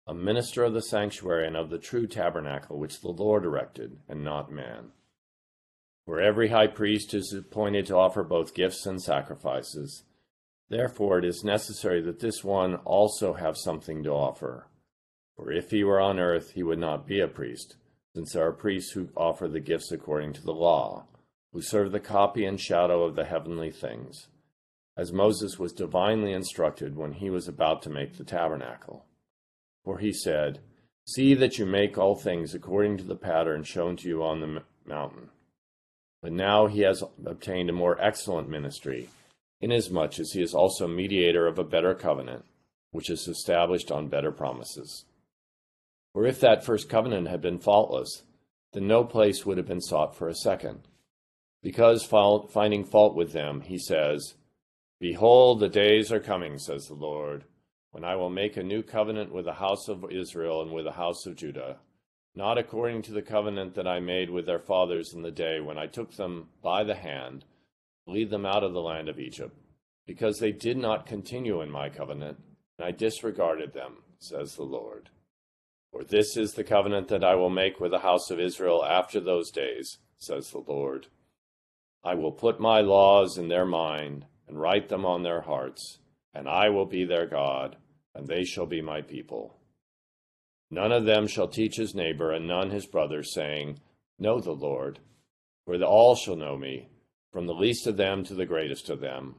a 0.06 0.14
minister 0.14 0.64
of 0.64 0.74
the 0.74 0.82
sanctuary 0.82 1.48
and 1.48 1.56
of 1.56 1.70
the 1.70 1.78
true 1.78 2.08
tabernacle 2.08 2.78
which 2.78 3.00
the 3.02 3.12
Lord 3.12 3.46
erected, 3.46 4.00
and 4.10 4.24
not 4.24 4.52
man. 4.52 4.92
For 6.06 6.20
every 6.20 6.50
high 6.50 6.68
priest 6.68 7.14
is 7.14 7.34
appointed 7.34 7.86
to 7.86 7.96
offer 7.96 8.24
both 8.24 8.54
gifts 8.54 8.86
and 8.86 9.02
sacrifices. 9.02 10.04
Therefore 10.72 11.20
it 11.20 11.26
is 11.26 11.44
necessary 11.44 12.02
that 12.04 12.22
this 12.22 12.46
one 12.46 12.76
also 12.86 13.34
have 13.34 13.58
something 13.58 14.04
to 14.04 14.12
offer. 14.12 14.68
For 15.36 15.52
if 15.52 15.70
he 15.70 15.84
were 15.84 16.00
on 16.00 16.18
earth, 16.18 16.52
he 16.52 16.64
would 16.64 16.80
not 16.80 17.06
be 17.06 17.20
a 17.20 17.28
priest, 17.28 17.76
since 18.16 18.32
there 18.32 18.48
are 18.48 18.54
priests 18.54 18.94
who 18.94 19.10
offer 19.18 19.50
the 19.50 19.60
gifts 19.60 19.92
according 19.92 20.32
to 20.34 20.42
the 20.42 20.54
law, 20.54 21.08
who 21.52 21.62
serve 21.62 21.92
the 21.92 22.00
copy 22.00 22.46
and 22.46 22.58
shadow 22.58 23.04
of 23.04 23.16
the 23.16 23.26
heavenly 23.26 23.70
things, 23.70 24.30
as 24.96 25.12
Moses 25.12 25.60
was 25.60 25.74
divinely 25.74 26.32
instructed 26.32 26.96
when 26.96 27.12
he 27.12 27.30
was 27.30 27.50
about 27.50 27.82
to 27.82 27.90
make 27.90 28.16
the 28.16 28.24
tabernacle. 28.24 29.04
For 29.84 29.98
he 29.98 30.14
said, 30.14 30.60
See 31.06 31.34
that 31.34 31.58
you 31.58 31.66
make 31.66 31.98
all 31.98 32.16
things 32.16 32.56
according 32.56 32.96
to 33.00 33.04
the 33.04 33.18
pattern 33.18 33.66
shown 33.66 33.98
to 33.98 34.08
you 34.08 34.24
on 34.24 34.40
the 34.40 34.64
mountain. 34.86 35.32
But 36.22 36.32
now 36.32 36.68
he 36.68 36.80
has 36.82 37.04
obtained 37.26 37.70
a 37.70 37.74
more 37.74 38.02
excellent 38.02 38.48
ministry, 38.48 39.10
inasmuch 39.62 40.20
as 40.20 40.34
he 40.34 40.42
is 40.42 40.54
also 40.54 40.88
mediator 40.88 41.48
of 41.48 41.60
a 41.60 41.64
better 41.64 41.94
covenant, 41.94 42.46
which 42.92 43.10
is 43.10 43.28
established 43.28 43.92
on 43.92 44.08
better 44.08 44.32
promises. 44.32 45.06
For 46.14 46.26
if 46.26 46.40
that 46.42 46.66
first 46.66 46.90
covenant 46.90 47.28
had 47.28 47.42
been 47.42 47.60
faultless, 47.60 48.24
then 48.74 48.88
no 48.88 49.04
place 49.04 49.46
would 49.46 49.58
have 49.58 49.68
been 49.68 49.82
sought 49.82 50.16
for 50.16 50.28
a 50.28 50.36
second. 50.36 50.88
Because 51.64 52.04
finding 52.04 52.84
fault 52.84 53.16
with 53.16 53.34
them, 53.34 53.62
he 53.62 53.78
says, 53.78 54.36
Behold, 55.00 55.60
the 55.60 55.70
days 55.70 56.12
are 56.12 56.20
coming, 56.20 56.58
says 56.58 56.88
the 56.88 56.94
Lord, 56.94 57.44
when 57.92 58.04
I 58.04 58.16
will 58.16 58.30
make 58.30 58.58
a 58.58 58.64
new 58.64 58.84
covenant 58.84 59.32
with 59.32 59.46
the 59.46 59.54
house 59.54 59.88
of 59.88 60.12
Israel 60.12 60.62
and 60.62 60.72
with 60.72 60.86
the 60.86 60.94
house 60.94 61.26
of 61.26 61.36
Judah 61.36 61.78
not 62.36 62.58
according 62.58 63.02
to 63.04 63.12
the 63.12 63.22
covenant 63.22 63.76
that 63.76 63.88
I 63.88 64.00
made 64.00 64.30
with 64.30 64.46
their 64.46 64.60
fathers 64.60 65.14
in 65.14 65.22
the 65.22 65.32
day 65.32 65.60
when 65.60 65.78
I 65.78 65.88
took 65.88 66.16
them 66.16 66.48
by 66.62 66.84
the 66.84 66.96
hand, 66.96 67.44
lead 68.08 68.30
them 68.30 68.46
out 68.46 68.64
of 68.64 68.74
the 68.74 68.82
land 68.82 69.10
of 69.10 69.20
Egypt, 69.20 69.56
because 70.06 70.40
they 70.40 70.52
did 70.52 70.78
not 70.78 71.06
continue 71.06 71.62
in 71.62 71.70
my 71.70 71.90
covenant, 71.90 72.38
and 72.78 72.88
I 72.88 72.92
disregarded 72.92 73.74
them, 73.74 74.04
says 74.20 74.56
the 74.56 74.64
Lord. 74.64 75.10
For 75.92 76.04
this 76.04 76.38
is 76.38 76.54
the 76.54 76.64
covenant 76.64 77.10
that 77.10 77.24
I 77.24 77.36
will 77.36 77.50
make 77.50 77.80
with 77.80 77.92
the 77.92 78.00
house 78.00 78.32
of 78.32 78.40
Israel 78.40 78.84
after 78.86 79.20
those 79.20 79.52
days, 79.52 79.98
says 80.18 80.52
the 80.52 80.60
Lord. 80.60 81.08
I 82.04 82.16
will 82.16 82.32
put 82.32 82.60
my 82.60 82.82
laws 82.82 83.38
in 83.38 83.50
their 83.50 83.66
mind, 83.66 84.26
and 84.48 84.60
write 84.60 84.90
them 84.90 85.06
on 85.06 85.24
their 85.24 85.42
hearts, 85.42 86.00
and 86.34 86.48
I 86.48 86.70
will 86.70 86.86
be 86.86 87.06
their 87.06 87.28
God, 87.28 87.78
and 88.16 88.28
they 88.28 88.44
shall 88.44 88.66
be 88.66 88.82
my 88.82 89.02
people. 89.02 89.58
None 90.70 90.92
of 90.92 91.06
them 91.06 91.28
shall 91.28 91.48
teach 91.48 91.76
his 91.76 91.94
neighbor, 91.94 92.32
and 92.32 92.48
none 92.48 92.70
his 92.70 92.86
brother, 92.86 93.24
saying, 93.24 93.80
Know 94.18 94.40
the 94.40 94.52
Lord, 94.52 95.00
for 95.66 95.76
all 95.84 96.16
shall 96.16 96.36
know 96.36 96.58
me, 96.58 96.90
from 97.32 97.48
the 97.48 97.54
least 97.54 97.88
of 97.88 97.98
them 97.98 98.24
to 98.26 98.34
the 98.34 98.46
greatest 98.46 98.90
of 98.90 99.00
them. 99.00 99.36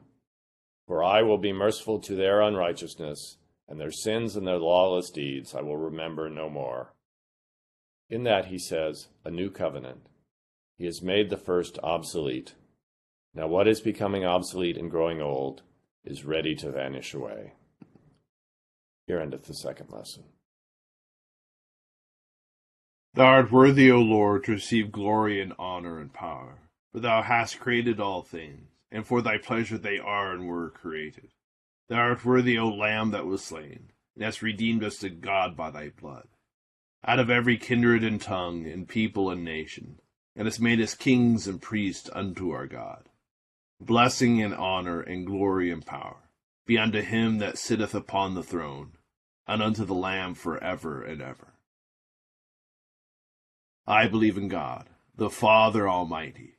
For 0.87 1.05
I 1.05 1.23
will 1.23 1.39
be 1.39 1.53
merciful 1.53 1.99
to 2.01 2.15
their 2.15 2.41
unrighteousness, 2.41 3.37
and 3.69 3.81
their 3.81 3.93
sins 3.93 4.37
and 4.37 4.47
their 4.47 4.59
lawless 4.59 5.11
deeds 5.11 5.55
I 5.55 5.63
will 5.63 5.77
remember 5.77 6.29
no 6.29 6.51
more. 6.51 6.93
In 8.11 8.25
that 8.25 8.47
he 8.47 8.59
says, 8.59 9.09
a 9.25 9.31
new 9.31 9.51
covenant. 9.51 10.07
He 10.77 10.85
has 10.87 11.01
made 11.01 11.31
the 11.31 11.37
first 11.37 11.79
obsolete. 11.83 12.55
Now 13.35 13.47
what 13.47 13.69
is 13.69 13.81
becoming 13.81 14.25
obsolete 14.25 14.77
and 14.77 14.91
growing 14.91 15.23
old 15.23 15.63
is 16.05 16.25
ready 16.25 16.55
to 16.57 16.71
vanish 16.71 17.15
away. 17.15 17.53
Here 19.07 19.21
endeth 19.21 19.47
the 19.47 19.55
second 19.55 19.91
lesson. 19.91 20.25
Thou 23.15 23.27
art 23.27 23.53
worthy, 23.53 23.91
O 23.91 23.99
Lord, 23.99 24.45
to 24.45 24.53
receive 24.53 24.91
glory 24.91 25.41
and 25.41 25.53
honor 25.59 25.99
and 25.99 26.13
power. 26.13 26.59
For 26.93 27.01
thou 27.01 27.23
hast 27.23 27.59
created 27.59 28.01
all 28.01 28.23
things, 28.23 28.69
and 28.91 29.07
for 29.07 29.23
thy 29.23 29.39
pleasure 29.39 29.79
they 29.79 29.99
are 29.99 30.33
and 30.33 30.47
were 30.47 30.71
created. 30.71 31.33
Thou 31.89 31.97
art 31.97 32.25
worthy, 32.25 32.59
O 32.59 32.69
Lamb 32.69 33.11
that 33.13 33.27
was 33.27 33.43
slain, 33.43 33.93
and 34.15 34.25
hast 34.25 34.43
redeemed 34.43 34.85
us 34.85 34.99
to 34.99 35.09
God 35.09 35.57
by 35.57 35.71
thy 35.71 35.89
blood. 35.89 36.29
Out 37.05 37.19
of 37.19 37.31
every 37.31 37.57
kindred 37.57 38.05
and 38.05 38.21
tongue, 38.21 38.67
and 38.67 38.87
people 38.87 39.31
and 39.31 39.43
nation, 39.43 40.01
and 40.37 40.47
hast 40.47 40.61
made 40.61 40.81
us 40.81 40.95
kings 40.95 41.49
and 41.49 41.61
priests 41.61 42.11
unto 42.13 42.51
our 42.51 42.67
God. 42.67 43.09
Blessing 43.81 44.43
and 44.43 44.55
honor 44.55 45.01
and 45.01 45.27
glory 45.27 45.71
and 45.71 45.85
power 45.85 46.29
be 46.67 46.79
unto 46.79 47.01
him 47.01 47.39
that 47.39 47.59
sitteth 47.59 47.95
upon 47.95 48.35
the 48.35 48.43
throne, 48.43 48.93
and 49.47 49.63
unto 49.63 49.85
the 49.85 49.95
Lamb 49.95 50.35
for 50.35 50.63
ever 50.63 51.03
and 51.03 51.21
ever. 51.21 51.55
I 53.87 54.07
believe 54.07 54.37
in 54.37 54.49
God, 54.49 54.89
the 55.17 55.31
Father 55.31 55.89
Almighty, 55.89 56.59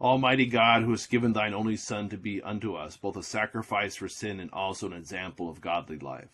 Almighty 0.00 0.44
God, 0.44 0.82
who 0.82 0.90
hast 0.90 1.10
given 1.10 1.32
thine 1.32 1.54
only 1.54 1.76
Son 1.76 2.10
to 2.10 2.18
be 2.18 2.42
unto 2.42 2.74
us 2.74 2.98
both 2.98 3.16
a 3.16 3.22
sacrifice 3.22 3.96
for 3.96 4.08
sin 4.08 4.40
and 4.40 4.50
also 4.50 4.86
an 4.86 4.92
example 4.92 5.48
of 5.48 5.62
godly 5.62 5.98
life, 5.98 6.28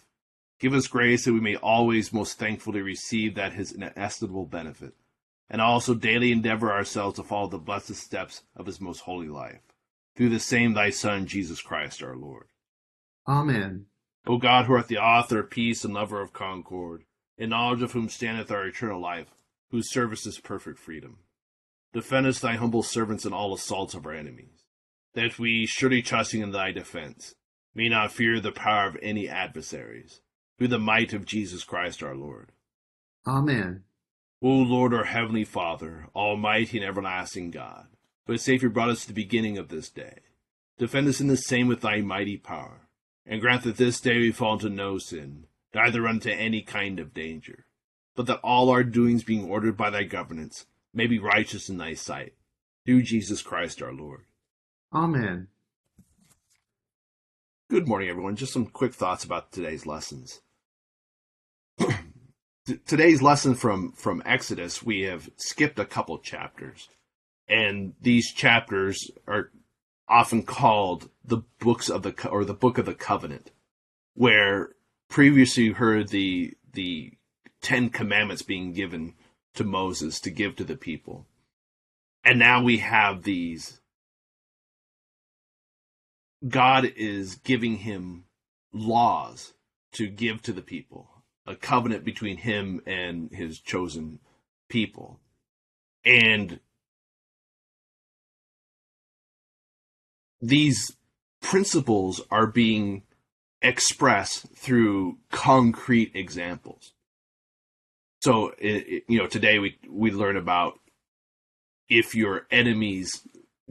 give 0.59 0.75
us 0.75 0.89
grace 0.89 1.25
that 1.25 1.33
we 1.33 1.41
may 1.41 1.55
always 1.57 2.13
most 2.13 2.39
thankfully 2.39 2.81
receive 2.81 3.37
that 3.37 3.53
his 3.53 3.71
inestimable 3.71 4.47
benefit, 4.47 4.95
and 5.49 5.61
also 5.61 5.95
daily 5.95 6.33
endeavor 6.33 6.73
ourselves 6.73 7.17
to 7.17 7.23
follow 7.23 7.49
the 7.49 7.59
blessed 7.59 7.95
steps 7.95 8.43
of 8.57 8.67
his 8.67 8.81
most 8.81 9.01
holy 9.01 9.29
life. 9.29 9.61
Through 10.17 10.31
the 10.31 10.41
same 10.41 10.75
thy 10.75 10.91
Son, 10.91 11.27
Jesus 11.27 11.63
Christ 11.63 12.03
our 12.03 12.17
Lord. 12.17 12.49
Amen. 13.29 13.87
O 14.27 14.39
God, 14.39 14.67
who 14.67 14.75
art 14.75 14.89
the 14.89 14.99
author 14.99 15.39
of 15.39 15.51
peace 15.51 15.85
and 15.85 15.95
lover 15.95 16.21
of 16.21 16.33
concord, 16.33 17.05
in 17.39 17.51
knowledge 17.51 17.83
of 17.83 17.93
whom 17.93 18.09
standeth 18.09 18.51
our 18.51 18.67
eternal 18.67 19.01
life, 19.01 19.29
whose 19.71 19.91
service 19.91 20.27
is 20.27 20.39
perfect 20.39 20.79
freedom 20.79 21.19
Defend 21.93 22.27
us, 22.27 22.41
thy 22.41 22.57
humble 22.57 22.83
servants, 22.83 23.27
in 23.27 23.33
all 23.33 23.55
assaults 23.55 23.95
of 23.95 24.07
our 24.07 24.15
enemies, 24.15 24.65
that 25.15 25.39
we, 25.39 25.67
surely 25.67 26.01
trusting 26.01 26.41
in 26.41 26.51
thy 26.51 26.73
defense, 26.73 27.35
may 27.75 27.89
not 27.89 28.13
fear 28.13 28.41
the 28.41 28.53
power 28.53 28.89
of 28.89 28.97
any 29.03 29.29
adversaries, 29.29 30.21
through 30.59 30.69
the 30.69 30.79
might 30.79 31.13
of 31.13 31.27
Jesus 31.27 31.65
Christ 31.65 32.03
our 32.03 32.15
Lord. 32.15 32.53
Amen. 33.27 33.85
O 34.41 34.49
Lord, 34.49 34.93
our 34.93 35.05
heavenly 35.05 35.45
Father, 35.45 36.09
almighty 36.17 36.79
and 36.79 36.87
everlasting 36.87 37.51
God, 37.51 37.87
who 38.27 38.33
has 38.33 38.43
safely 38.43 38.69
brought 38.69 38.91
us 38.91 39.03
to 39.03 39.09
the 39.09 39.15
beginning 39.15 39.59
of 39.59 39.69
this 39.69 39.91
day, 39.91 40.19
defend 40.79 41.09
us 41.09 41.21
in 41.21 41.29
the 41.29 41.37
same 41.37 41.69
with 41.69 41.83
thy 41.83 42.01
mighty 42.01 42.37
power, 42.37 42.89
and 43.27 43.41
grant 43.41 43.63
that 43.65 43.77
this 43.77 44.01
day 44.01 44.19
we 44.19 44.33
fall 44.33 44.55
into 44.55 44.69
no 44.69 44.99
sin, 44.99 45.47
neither 45.75 46.09
unto 46.09 46.31
any 46.31 46.63
kind 46.63 46.99
of 46.99 47.15
danger, 47.15 47.67
but 48.17 48.27
that 48.27 48.41
all 48.43 48.69
our 48.69 48.83
doings 48.83 49.23
being 49.23 49.49
ordered 49.49 49.77
by 49.77 49.91
thy 49.91 50.03
governance, 50.03 50.67
may 50.95 51.07
be 51.07 51.19
righteous 51.19 51.69
in 51.69 51.79
thy 51.79 51.95
sight. 51.95 52.35
Through 52.85 53.03
Jesus 53.03 53.43
Christ 53.43 53.83
our 53.83 53.93
Lord. 53.93 54.23
Amen. 54.93 55.49
Good 57.71 57.89
morning, 57.89 58.09
everyone. 58.09 58.37
Just 58.37 58.53
some 58.53 58.67
quick 58.67 58.93
thoughts 58.93 59.25
about 59.25 59.53
today's 59.53 59.87
lessons. 59.87 60.41
today's 62.87 63.23
lesson 63.23 63.55
from, 63.55 63.93
from 63.93 64.23
Exodus, 64.27 64.83
we 64.83 65.03
have 65.03 65.31
skipped 65.37 65.79
a 65.79 65.85
couple 65.85 66.19
chapters. 66.19 66.89
And 67.49 67.95
these 68.01 68.33
chapters 68.33 69.11
are 69.27 69.51
often 70.09 70.43
called 70.43 71.09
the 71.25 71.43
books 71.61 71.89
of 71.89 72.03
the 72.03 72.15
or 72.29 72.45
the 72.45 72.55
book 72.55 72.79
of 72.79 72.87
the 72.87 72.95
covenant, 72.95 73.51
where 74.15 74.71
previously 75.09 75.65
you 75.65 75.75
heard 75.75 76.09
the 76.09 76.55
the 76.73 77.13
Ten 77.61 77.91
Commandments 77.91 78.43
being 78.43 78.73
given 78.73 79.15
to 79.55 79.65
Moses 79.65 80.21
to 80.21 80.31
give 80.31 80.57
to 80.57 80.65
the 80.65 80.77
people. 80.77 81.27
And 82.25 82.39
now 82.39 82.63
we 82.63 82.79
have 82.79 83.23
these. 83.23 83.81
God 86.47 86.93
is 86.97 87.37
giving 87.37 87.79
him 87.79 88.25
laws 88.73 89.53
to 89.93 90.09
give 90.09 90.43
to 90.43 90.53
the 90.53 90.63
people, 90.63 91.09
a 91.47 91.55
covenant 91.55 92.05
between 92.05 92.39
him 92.39 92.81
and 92.87 93.31
his 93.33 93.61
chosen 93.61 94.21
people. 94.69 95.21
And 96.05 96.61
these 100.41 100.97
principles 101.41 102.21
are 102.31 102.47
being 102.47 103.03
expressed 103.61 104.47
through 104.57 105.19
concrete 105.31 106.13
examples. 106.15 106.93
So 108.23 108.55
it, 108.59 109.05
you 109.09 109.19
know, 109.19 109.27
today 109.27 109.59
we 109.59 109.79
we 109.89 110.13
learn 110.13 110.37
about 110.37 110.79
if 111.89 112.15
your 112.15 112.47
enemy's 112.51 113.27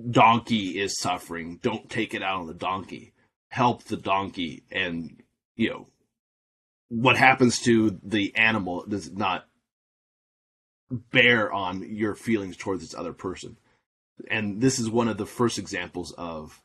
donkey 0.09 0.77
is 0.79 0.99
suffering, 0.99 1.59
don't 1.61 1.89
take 1.89 2.13
it 2.13 2.21
out 2.21 2.41
on 2.41 2.47
the 2.47 2.53
donkey. 2.53 3.13
Help 3.49 3.83
the 3.83 3.97
donkey, 3.97 4.63
and 4.71 5.21
you 5.55 5.69
know 5.69 5.87
what 6.89 7.15
happens 7.15 7.59
to 7.59 7.97
the 8.03 8.35
animal 8.35 8.85
does 8.85 9.11
not 9.11 9.47
bear 10.89 11.51
on 11.51 11.83
your 11.95 12.15
feelings 12.15 12.57
towards 12.57 12.81
this 12.81 12.93
other 12.93 13.13
person. 13.13 13.55
And 14.29 14.59
this 14.59 14.79
is 14.79 14.89
one 14.89 15.07
of 15.07 15.17
the 15.17 15.25
first 15.25 15.57
examples 15.57 16.11
of 16.11 16.61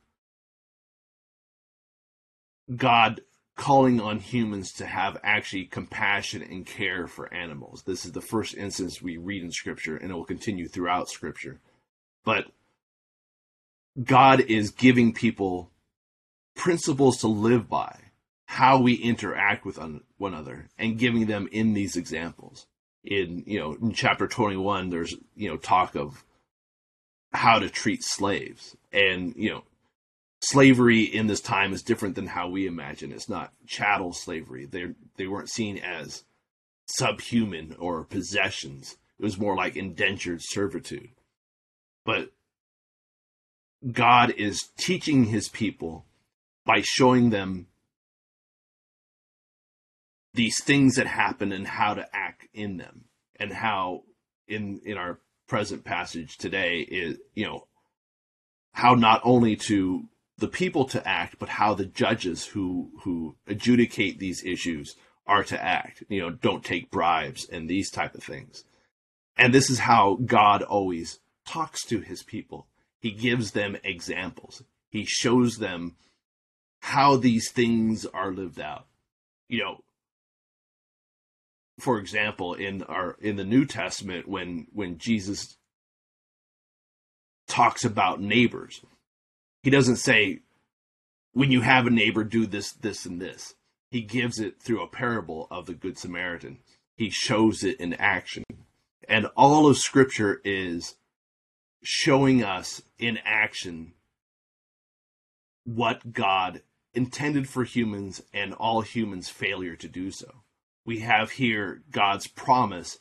God 2.74 3.20
calling 3.56 4.00
on 4.00 4.18
humans 4.18 4.70
to 4.70 4.86
have 4.86 5.18
actually 5.22 5.64
compassion 5.64 6.42
and 6.42 6.66
care 6.66 7.06
for 7.06 7.32
animals. 7.32 7.82
This 7.82 8.04
is 8.04 8.12
the 8.12 8.20
first 8.20 8.54
instance 8.54 9.00
we 9.00 9.16
read 9.16 9.42
in 9.42 9.50
Scripture, 9.50 9.96
and 9.96 10.10
it 10.10 10.14
will 10.14 10.24
continue 10.24 10.68
throughout 10.68 11.08
Scripture. 11.08 11.58
But 12.24 12.44
God 14.02 14.40
is 14.40 14.70
giving 14.70 15.14
people 15.14 15.70
principles 16.54 17.18
to 17.18 17.28
live 17.28 17.68
by, 17.68 17.98
how 18.46 18.78
we 18.78 18.94
interact 18.94 19.64
with 19.64 19.78
one 19.78 20.34
another, 20.34 20.68
and 20.78 20.98
giving 20.98 21.26
them 21.26 21.48
in 21.50 21.72
these 21.72 21.96
examples. 21.96 22.66
In 23.04 23.44
you 23.46 23.58
know, 23.58 23.76
in 23.80 23.92
chapter 23.92 24.26
twenty-one, 24.26 24.90
there's 24.90 25.14
you 25.34 25.48
know 25.48 25.56
talk 25.56 25.94
of 25.94 26.24
how 27.32 27.58
to 27.58 27.70
treat 27.70 28.02
slaves, 28.02 28.76
and 28.92 29.32
you 29.36 29.50
know 29.50 29.62
slavery 30.40 31.02
in 31.02 31.26
this 31.26 31.40
time 31.40 31.72
is 31.72 31.82
different 31.82 32.14
than 32.14 32.26
how 32.26 32.48
we 32.48 32.66
imagine. 32.66 33.12
It's 33.12 33.28
not 33.28 33.52
chattel 33.66 34.12
slavery. 34.12 34.66
They 34.66 34.86
they 35.16 35.26
weren't 35.26 35.50
seen 35.50 35.78
as 35.78 36.24
subhuman 36.86 37.76
or 37.78 38.04
possessions. 38.04 38.96
It 39.18 39.24
was 39.24 39.38
more 39.38 39.56
like 39.56 39.76
indentured 39.76 40.40
servitude. 40.42 41.10
But 42.04 42.30
God 43.90 44.30
is 44.36 44.70
teaching 44.78 45.24
his 45.24 45.48
people 45.48 46.06
by 46.64 46.82
showing 46.82 47.30
them 47.30 47.66
these 50.34 50.62
things 50.62 50.96
that 50.96 51.06
happen 51.06 51.50
and 51.50 51.66
how 51.66 51.94
to 51.94 52.06
act 52.12 52.46
in 52.52 52.76
them 52.76 53.06
and 53.40 53.52
how 53.52 54.02
in 54.46 54.80
in 54.84 54.98
our 54.98 55.18
present 55.48 55.84
passage 55.84 56.36
today 56.36 56.80
is 56.80 57.18
you 57.34 57.46
know 57.46 57.66
how 58.72 58.94
not 58.94 59.20
only 59.24 59.56
to 59.56 60.04
the 60.38 60.48
people 60.48 60.84
to 60.86 61.06
act, 61.06 61.36
but 61.38 61.48
how 61.48 61.74
the 61.74 61.86
judges 61.86 62.46
who 62.46 62.90
who 63.02 63.36
adjudicate 63.46 64.18
these 64.18 64.44
issues 64.44 64.96
are 65.26 65.44
to 65.44 65.62
act. 65.62 66.02
You 66.08 66.20
know, 66.20 66.30
don't 66.30 66.64
take 66.64 66.90
bribes 66.90 67.48
and 67.48 67.68
these 67.68 67.90
type 67.90 68.14
of 68.14 68.22
things. 68.22 68.64
And 69.36 69.52
this 69.52 69.70
is 69.70 69.80
how 69.80 70.18
God 70.24 70.62
always 70.62 71.20
talks 71.46 71.84
to 71.86 72.00
his 72.00 72.22
people. 72.22 72.66
He 73.00 73.10
gives 73.10 73.52
them 73.52 73.76
examples. 73.84 74.62
He 74.88 75.04
shows 75.04 75.58
them 75.58 75.96
how 76.80 77.16
these 77.16 77.50
things 77.50 78.06
are 78.06 78.32
lived 78.32 78.60
out. 78.60 78.86
You 79.48 79.62
know, 79.62 79.80
for 81.78 81.98
example, 81.98 82.54
in 82.54 82.82
our 82.84 83.16
in 83.20 83.36
the 83.36 83.44
New 83.44 83.66
Testament 83.66 84.28
when 84.28 84.66
when 84.72 84.98
Jesus 84.98 85.56
talks 87.46 87.84
about 87.84 88.20
neighbors, 88.20 88.80
he 89.66 89.70
doesn't 89.70 89.96
say, 89.96 90.42
when 91.32 91.50
you 91.50 91.62
have 91.62 91.88
a 91.88 91.90
neighbor, 91.90 92.22
do 92.22 92.46
this, 92.46 92.70
this, 92.70 93.04
and 93.04 93.20
this. 93.20 93.56
He 93.90 94.00
gives 94.00 94.38
it 94.38 94.62
through 94.62 94.80
a 94.80 94.86
parable 94.86 95.48
of 95.50 95.66
the 95.66 95.74
Good 95.74 95.98
Samaritan. 95.98 96.58
He 96.94 97.10
shows 97.10 97.64
it 97.64 97.80
in 97.80 97.92
action. 97.94 98.44
And 99.08 99.26
all 99.36 99.66
of 99.66 99.76
Scripture 99.76 100.40
is 100.44 100.94
showing 101.82 102.44
us 102.44 102.80
in 103.00 103.18
action 103.24 103.94
what 105.64 106.12
God 106.12 106.62
intended 106.94 107.48
for 107.48 107.64
humans 107.64 108.22
and 108.32 108.54
all 108.54 108.82
humans' 108.82 109.30
failure 109.30 109.74
to 109.74 109.88
do 109.88 110.12
so. 110.12 110.30
We 110.84 111.00
have 111.00 111.32
here 111.32 111.82
God's 111.90 112.28
promise, 112.28 113.00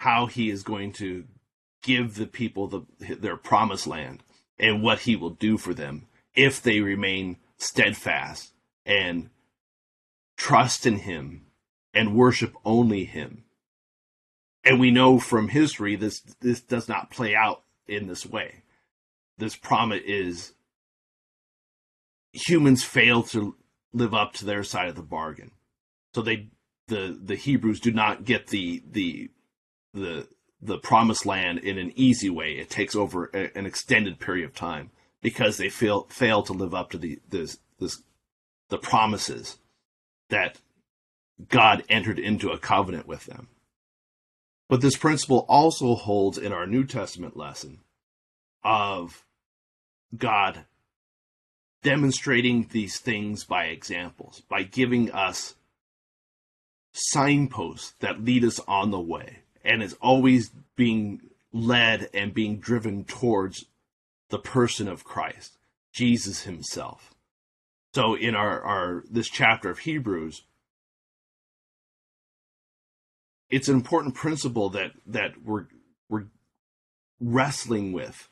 how 0.00 0.26
He 0.26 0.50
is 0.50 0.62
going 0.62 0.92
to 0.92 1.24
give 1.82 2.16
the 2.16 2.26
people 2.26 2.66
the, 2.68 2.82
their 3.16 3.38
promised 3.38 3.86
land 3.86 4.22
and 4.62 4.82
what 4.82 5.00
he 5.00 5.16
will 5.16 5.30
do 5.30 5.58
for 5.58 5.74
them 5.74 6.06
if 6.34 6.62
they 6.62 6.80
remain 6.80 7.36
steadfast 7.58 8.52
and 8.86 9.28
trust 10.36 10.86
in 10.86 11.00
him 11.00 11.44
and 11.92 12.16
worship 12.16 12.54
only 12.64 13.04
him. 13.04 13.44
And 14.64 14.78
we 14.78 14.92
know 14.92 15.18
from 15.18 15.48
history 15.48 15.96
this 15.96 16.20
this 16.40 16.60
does 16.60 16.88
not 16.88 17.10
play 17.10 17.34
out 17.34 17.64
in 17.86 18.06
this 18.06 18.24
way. 18.24 18.62
This 19.36 19.56
promise 19.56 20.02
is 20.06 20.52
humans 22.32 22.84
fail 22.84 23.24
to 23.24 23.56
live 23.92 24.14
up 24.14 24.32
to 24.34 24.44
their 24.44 24.62
side 24.62 24.88
of 24.88 24.94
the 24.94 25.02
bargain. 25.02 25.50
So 26.14 26.22
they 26.22 26.48
the 26.86 27.18
the 27.20 27.36
Hebrews 27.36 27.80
do 27.80 27.90
not 27.90 28.24
get 28.24 28.46
the 28.46 28.82
the 28.90 29.30
the 29.92 30.28
the 30.62 30.78
promised 30.78 31.26
land 31.26 31.58
in 31.58 31.76
an 31.76 31.92
easy 31.96 32.30
way. 32.30 32.52
It 32.52 32.70
takes 32.70 32.94
over 32.94 33.30
a, 33.34 33.56
an 33.58 33.66
extended 33.66 34.20
period 34.20 34.44
of 34.44 34.54
time 34.54 34.90
because 35.20 35.56
they 35.56 35.68
fail 35.68 36.06
fail 36.08 36.42
to 36.44 36.52
live 36.52 36.74
up 36.74 36.90
to 36.90 36.98
the 36.98 37.18
this 37.28 37.58
this 37.78 38.02
the 38.68 38.78
promises 38.78 39.58
that 40.30 40.58
God 41.48 41.84
entered 41.88 42.18
into 42.18 42.50
a 42.50 42.58
covenant 42.58 43.06
with 43.06 43.26
them. 43.26 43.48
But 44.68 44.80
this 44.80 44.96
principle 44.96 45.44
also 45.48 45.94
holds 45.94 46.38
in 46.38 46.52
our 46.52 46.66
New 46.66 46.84
Testament 46.84 47.36
lesson 47.36 47.80
of 48.64 49.24
God 50.16 50.64
demonstrating 51.82 52.68
these 52.70 52.98
things 52.98 53.44
by 53.44 53.66
examples, 53.66 54.40
by 54.48 54.62
giving 54.62 55.10
us 55.10 55.56
signposts 56.92 57.92
that 58.00 58.24
lead 58.24 58.44
us 58.44 58.60
on 58.60 58.90
the 58.90 59.00
way, 59.00 59.40
and 59.64 59.82
is 59.82 59.96
always 60.00 60.50
being 60.76 61.20
led 61.52 62.08
and 62.14 62.34
being 62.34 62.58
driven 62.58 63.04
towards 63.04 63.66
the 64.30 64.38
person 64.38 64.88
of 64.88 65.04
Christ, 65.04 65.58
Jesus 65.92 66.42
himself. 66.42 67.14
So 67.94 68.14
in 68.14 68.34
our, 68.34 68.60
our 68.62 69.04
this 69.10 69.28
chapter 69.28 69.68
of 69.70 69.80
Hebrews, 69.80 70.42
it's 73.50 73.68
an 73.68 73.74
important 73.74 74.14
principle 74.14 74.70
that 74.70 74.92
that 75.06 75.44
we're 75.44 75.66
we're 76.08 76.24
wrestling 77.20 77.92
with 77.92 78.28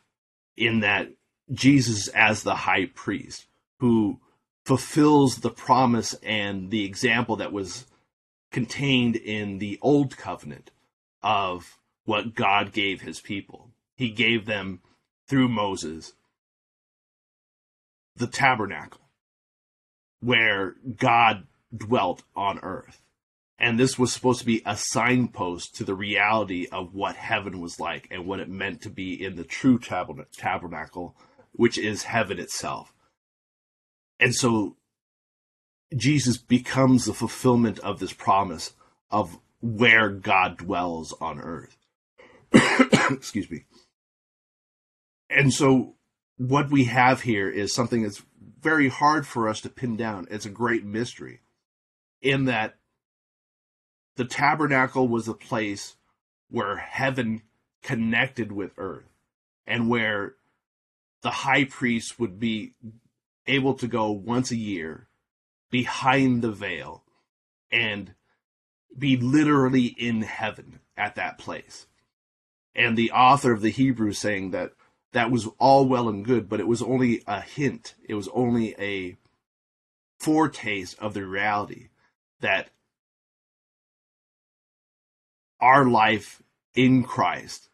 in 0.57 0.81
that 0.81 1.11
Jesus 1.53 2.09
as 2.09 2.43
the 2.43 2.55
high 2.55 2.87
priest 2.87 3.47
who 3.81 4.19
fulfills 4.65 5.37
the 5.37 5.51
promise 5.51 6.15
and 6.23 6.71
the 6.71 6.85
example 6.85 7.37
that 7.37 7.53
was 7.53 7.87
contained 8.51 9.17
in 9.17 9.59
the 9.59 9.79
old 9.83 10.17
covenant 10.17 10.71
of 11.23 11.79
what 12.05 12.35
God 12.35 12.73
gave 12.73 13.01
his 13.01 13.21
people. 13.21 13.71
He 13.97 14.11
gave 14.11 14.47
them 14.47 14.81
through 15.29 15.49
Moses 15.49 16.15
the 18.17 18.27
tabernacle 18.27 19.01
where 20.21 20.75
God 20.97 21.47
dwelt 21.75 22.23
on 22.37 22.59
earth. 22.61 23.03
And 23.59 23.79
this 23.79 23.99
was 23.99 24.13
supposed 24.13 24.41
to 24.41 24.47
be 24.47 24.63
a 24.65 24.77
signpost 24.77 25.75
to 25.77 25.85
the 25.85 25.95
reality 25.95 26.67
of 26.73 26.95
what 26.95 27.17
heaven 27.17 27.61
was 27.61 27.79
like 27.79 28.09
and 28.11 28.27
what 28.27 28.41
it 28.41 28.49
meant 28.49 28.81
to 28.83 28.91
be 28.91 29.23
in 29.23 29.37
the 29.37 29.45
true 29.45 29.79
tabernacle, 29.79 31.15
which 31.53 31.77
is 31.77 32.05
heaven 32.05 32.39
itself. 32.39 32.95
And 34.19 34.35
so 34.35 34.77
Jesus 35.95 36.39
becomes 36.39 37.05
the 37.05 37.15
fulfillment 37.15 37.79
of 37.81 37.99
this 37.99 38.13
promise 38.13 38.73
of 39.11 39.39
where 39.61 40.11
God 40.11 40.59
dwells 40.59 41.13
on 41.21 41.41
earth. 41.41 41.77
Excuse 43.11 43.51
me. 43.51 43.65
And 45.29 45.53
so 45.53 45.95
what 46.37 46.71
we 46.71 46.85
have 46.85 47.23
here 47.23 47.49
is 47.49 47.75
something 47.75 48.03
that's 48.03 48.23
very 48.61 48.89
hard 48.89 49.27
for 49.27 49.49
us 49.49 49.61
to 49.61 49.69
pin 49.69 49.97
down. 49.97 50.27
It's 50.31 50.47
a 50.47 50.51
great 50.51 50.85
mystery 50.85 51.41
in 52.21 52.47
that 52.47 52.77
the 54.17 54.25
tabernacle 54.25 55.09
was 55.09 55.29
a 55.29 55.35
place 55.35 55.97
where 56.51 56.77
heaven 56.77 57.43
connected 57.83 58.53
with 58.53 58.73
earth 58.77 59.09
and 59.67 59.89
where 59.89 60.35
the 61.23 61.31
high 61.31 61.65
priest 61.65 62.19
would 62.19 62.39
be 62.39 62.75
able 63.47 63.75
to 63.75 63.87
go 63.87 64.11
once 64.11 64.51
a 64.51 64.57
year 64.57 65.09
behind 65.71 66.43
the 66.43 66.51
veil 66.51 67.05
and 67.71 68.15
be 68.97 69.17
literally 69.17 69.87
in 69.87 70.23
heaven 70.23 70.81
at 70.97 71.15
that 71.15 71.39
place. 71.39 71.87
And 72.75 72.97
the 72.97 73.13
author 73.13 73.53
of 73.53 73.63
the 73.63 73.71
Hebrews 73.71 74.19
saying 74.19 74.51
that 74.51 74.73
that 75.13 75.31
was 75.31 75.49
all 75.59 75.87
well 75.87 76.09
and 76.09 76.25
good, 76.25 76.49
but 76.49 76.61
it 76.61 76.69
was 76.69 76.83
only 76.83 77.23
a 77.27 77.41
hint. 77.41 77.95
It 78.09 78.15
was 78.15 78.29
only 78.33 78.75
a 78.79 79.17
foretaste 80.21 80.99
of 80.99 81.15
the 81.15 81.27
reality 81.27 81.89
that 82.41 82.71
our 85.61 85.85
life 85.85 86.43
in 86.75 87.03
Christ 87.03 87.69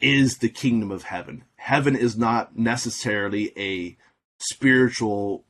is 0.00 0.38
the 0.38 0.48
kingdom 0.48 0.90
of 0.90 1.04
heaven. 1.04 1.44
Heaven 1.56 1.96
is 1.96 2.16
not 2.16 2.56
necessarily 2.56 3.52
a 3.56 3.96
spiritual 4.38 5.44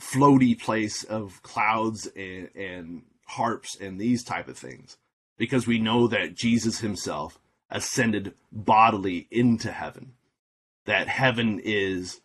floaty 0.00 0.58
place 0.58 1.04
of 1.04 1.42
clouds 1.42 2.06
and, 2.16 2.50
and 2.54 3.02
harps 3.26 3.76
and 3.80 3.98
these 3.98 4.22
type 4.22 4.48
of 4.48 4.58
things 4.58 4.96
because 5.36 5.66
we 5.66 5.78
know 5.78 6.06
that 6.06 6.34
Jesus 6.34 6.80
himself 6.80 7.38
ascended 7.70 8.34
bodily 8.52 9.26
into 9.30 9.72
heaven 9.72 10.12
that 10.86 11.08
heaven 11.08 11.60
is 11.64 12.20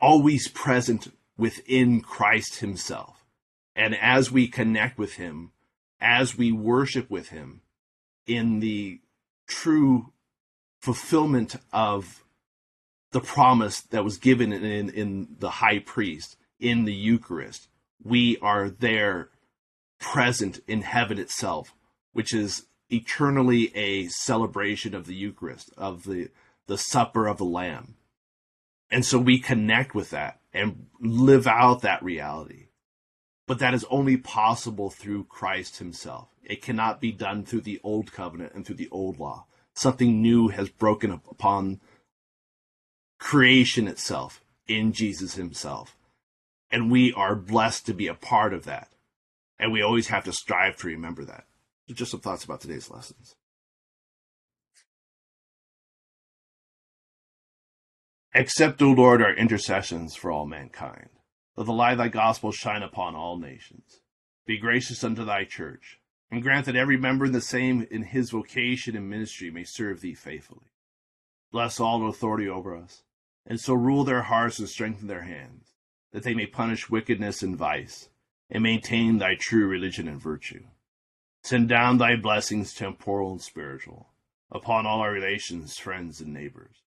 always 0.00 0.48
present 0.48 1.12
within 1.36 2.00
Christ 2.00 2.60
himself 2.60 3.24
and 3.76 3.94
as 3.96 4.30
we 4.32 4.48
connect 4.48 4.98
with 4.98 5.14
him 5.14 5.52
as 6.00 6.36
we 6.36 6.50
worship 6.50 7.08
with 7.10 7.28
him 7.28 7.60
in 8.26 8.60
the 8.60 9.00
true 9.46 10.12
fulfillment 10.80 11.56
of 11.72 12.24
the 13.12 13.20
promise 13.20 13.80
that 13.80 14.04
was 14.04 14.16
given 14.16 14.52
in, 14.52 14.90
in 14.90 15.36
the 15.38 15.50
high 15.50 15.78
priest 15.78 16.36
in 16.58 16.84
the 16.84 16.92
Eucharist. 16.94 17.68
We 18.04 18.38
are 18.38 18.68
there 18.68 19.30
present 20.00 20.60
in 20.66 20.82
heaven 20.82 21.18
itself, 21.18 21.74
which 22.12 22.34
is 22.34 22.66
eternally 22.90 23.74
a 23.76 24.08
celebration 24.08 24.94
of 24.94 25.06
the 25.06 25.14
Eucharist, 25.14 25.70
of 25.76 26.04
the, 26.04 26.28
the 26.66 26.78
supper 26.78 27.26
of 27.26 27.38
the 27.38 27.44
Lamb. 27.44 27.94
And 28.90 29.04
so 29.06 29.18
we 29.18 29.38
connect 29.38 29.94
with 29.94 30.10
that 30.10 30.40
and 30.52 30.86
live 31.00 31.46
out 31.46 31.80
that 31.80 32.02
reality. 32.02 32.66
But 33.46 33.58
that 33.60 33.74
is 33.74 33.86
only 33.90 34.16
possible 34.16 34.90
through 34.90 35.24
Christ 35.24 35.78
Himself. 35.78 36.28
It 36.44 36.62
cannot 36.62 37.00
be 37.00 37.12
done 37.12 37.44
through 37.44 37.62
the 37.62 37.80
old 37.82 38.12
covenant 38.12 38.52
and 38.54 38.66
through 38.66 38.76
the 38.76 38.90
old 38.90 39.18
law. 39.18 39.46
Something 39.74 40.20
new 40.20 40.48
has 40.48 40.68
broken 40.68 41.10
upon 41.10 41.80
creation 43.18 43.88
itself 43.88 44.42
in 44.66 44.92
Jesus 44.92 45.34
Himself. 45.34 45.96
And 46.72 46.90
we 46.90 47.12
are 47.12 47.36
blessed 47.36 47.86
to 47.86 47.94
be 47.94 48.08
a 48.08 48.14
part 48.14 48.52
of 48.52 48.64
that. 48.64 48.88
And 49.58 49.70
we 49.70 49.82
always 49.82 50.08
have 50.08 50.24
to 50.24 50.32
strive 50.32 50.76
to 50.78 50.88
remember 50.88 51.24
that. 51.24 51.44
So 51.86 51.94
just 51.94 52.10
some 52.10 52.20
thoughts 52.20 52.44
about 52.44 52.62
today's 52.62 52.90
lessons. 52.90 53.36
Accept, 58.34 58.80
O 58.80 58.90
Lord, 58.90 59.20
our 59.20 59.34
intercessions 59.34 60.16
for 60.16 60.30
all 60.30 60.46
mankind. 60.46 61.10
Let 61.54 61.66
the 61.66 61.72
light 61.72 61.92
of 61.92 61.98
thy 61.98 62.08
gospel 62.08 62.50
shine 62.50 62.82
upon 62.82 63.14
all 63.14 63.36
nations. 63.36 64.00
Be 64.46 64.58
gracious 64.58 65.04
unto 65.04 65.22
thy 65.22 65.44
church, 65.44 66.00
and 66.30 66.42
grant 66.42 66.64
that 66.64 66.74
every 66.74 66.96
member 66.96 67.26
in 67.26 67.32
the 67.32 67.42
same 67.42 67.86
in 67.90 68.04
his 68.04 68.30
vocation 68.30 68.96
and 68.96 69.10
ministry 69.10 69.50
may 69.50 69.64
serve 69.64 70.00
thee 70.00 70.14
faithfully. 70.14 70.72
Bless 71.52 71.78
all 71.78 72.00
in 72.02 72.08
authority 72.08 72.48
over 72.48 72.74
us, 72.74 73.02
and 73.44 73.60
so 73.60 73.74
rule 73.74 74.02
their 74.02 74.22
hearts 74.22 74.58
and 74.58 74.68
strengthen 74.68 75.08
their 75.08 75.24
hands, 75.24 75.71
that 76.12 76.22
they 76.22 76.34
may 76.34 76.46
punish 76.46 76.90
wickedness 76.90 77.42
and 77.42 77.56
vice, 77.56 78.08
and 78.50 78.62
maintain 78.62 79.18
thy 79.18 79.34
true 79.34 79.66
religion 79.66 80.08
and 80.08 80.20
virtue. 80.20 80.64
Send 81.42 81.68
down 81.68 81.98
thy 81.98 82.16
blessings, 82.16 82.74
temporal 82.74 83.32
and 83.32 83.42
spiritual, 83.42 84.10
upon 84.50 84.86
all 84.86 85.00
our 85.00 85.12
relations, 85.12 85.78
friends, 85.78 86.20
and 86.20 86.32
neighbors. 86.32 86.82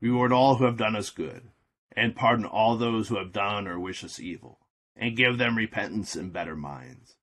Reward 0.00 0.32
all 0.32 0.56
who 0.56 0.64
have 0.64 0.76
done 0.76 0.94
us 0.94 1.10
good 1.10 1.50
and 1.96 2.14
pardon 2.14 2.46
all 2.46 2.76
those 2.76 3.08
who 3.08 3.18
have 3.18 3.32
done 3.32 3.66
or 3.66 3.78
wish 3.78 4.04
us 4.04 4.20
evil, 4.20 4.60
and 4.96 5.16
give 5.16 5.38
them 5.38 5.56
repentance 5.56 6.14
and 6.14 6.32
better 6.32 6.54
minds. 6.54 7.16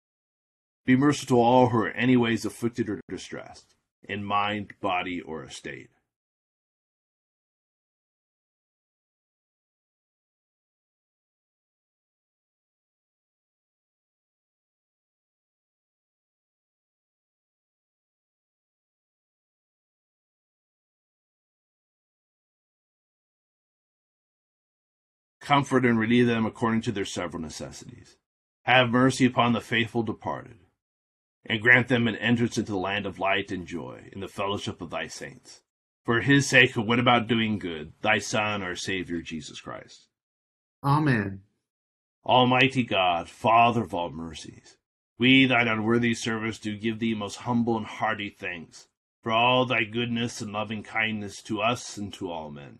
Be 0.85 0.95
merciful 0.95 1.37
to 1.37 1.41
all 1.41 1.69
who 1.69 1.77
are 1.79 1.91
any 1.91 2.17
ways 2.17 2.45
afflicted 2.45 2.89
or 2.89 3.01
distressed, 3.09 3.75
in 4.03 4.23
mind, 4.23 4.73
body, 4.81 5.21
or 5.21 5.43
estate 5.43 5.89
comfort 25.47 25.85
and 25.85 25.97
relieve 25.97 26.27
them 26.27 26.45
according 26.45 26.81
to 26.81 26.91
their 26.91 27.05
several 27.05 27.41
necessities. 27.41 28.17
Have 28.63 28.89
mercy 28.89 29.25
upon 29.25 29.53
the 29.53 29.61
faithful 29.61 30.03
departed, 30.03 30.57
and 31.45 31.61
grant 31.61 31.87
them 31.87 32.05
an 32.05 32.17
entrance 32.17 32.57
into 32.57 32.73
the 32.73 32.77
land 32.77 33.05
of 33.05 33.17
light 33.17 33.49
and 33.49 33.65
joy 33.65 34.09
in 34.11 34.19
the 34.19 34.27
fellowship 34.27 34.81
of 34.81 34.89
thy 34.89 35.07
saints. 35.07 35.61
For 36.03 36.19
his 36.19 36.49
sake 36.49 36.71
who 36.71 36.81
went 36.81 36.99
about 36.99 37.29
doing 37.29 37.59
good, 37.59 37.93
thy 38.01 38.19
Son, 38.19 38.61
our 38.61 38.75
Savior, 38.75 39.21
Jesus 39.21 39.61
Christ. 39.61 40.07
Amen. 40.83 41.43
Almighty 42.25 42.83
God, 42.83 43.29
Father 43.29 43.83
of 43.83 43.93
all 43.93 44.09
mercies, 44.09 44.75
we, 45.17 45.45
thine 45.45 45.69
unworthy 45.69 46.13
servants, 46.13 46.59
do 46.59 46.77
give 46.77 46.99
thee 46.99 47.13
most 47.13 47.37
humble 47.37 47.77
and 47.77 47.85
hearty 47.85 48.29
thanks 48.29 48.89
for 49.23 49.31
all 49.31 49.65
thy 49.65 49.85
goodness 49.85 50.41
and 50.41 50.51
loving 50.51 50.83
kindness 50.83 51.41
to 51.43 51.61
us 51.61 51.95
and 51.95 52.13
to 52.15 52.29
all 52.29 52.51
men. 52.51 52.79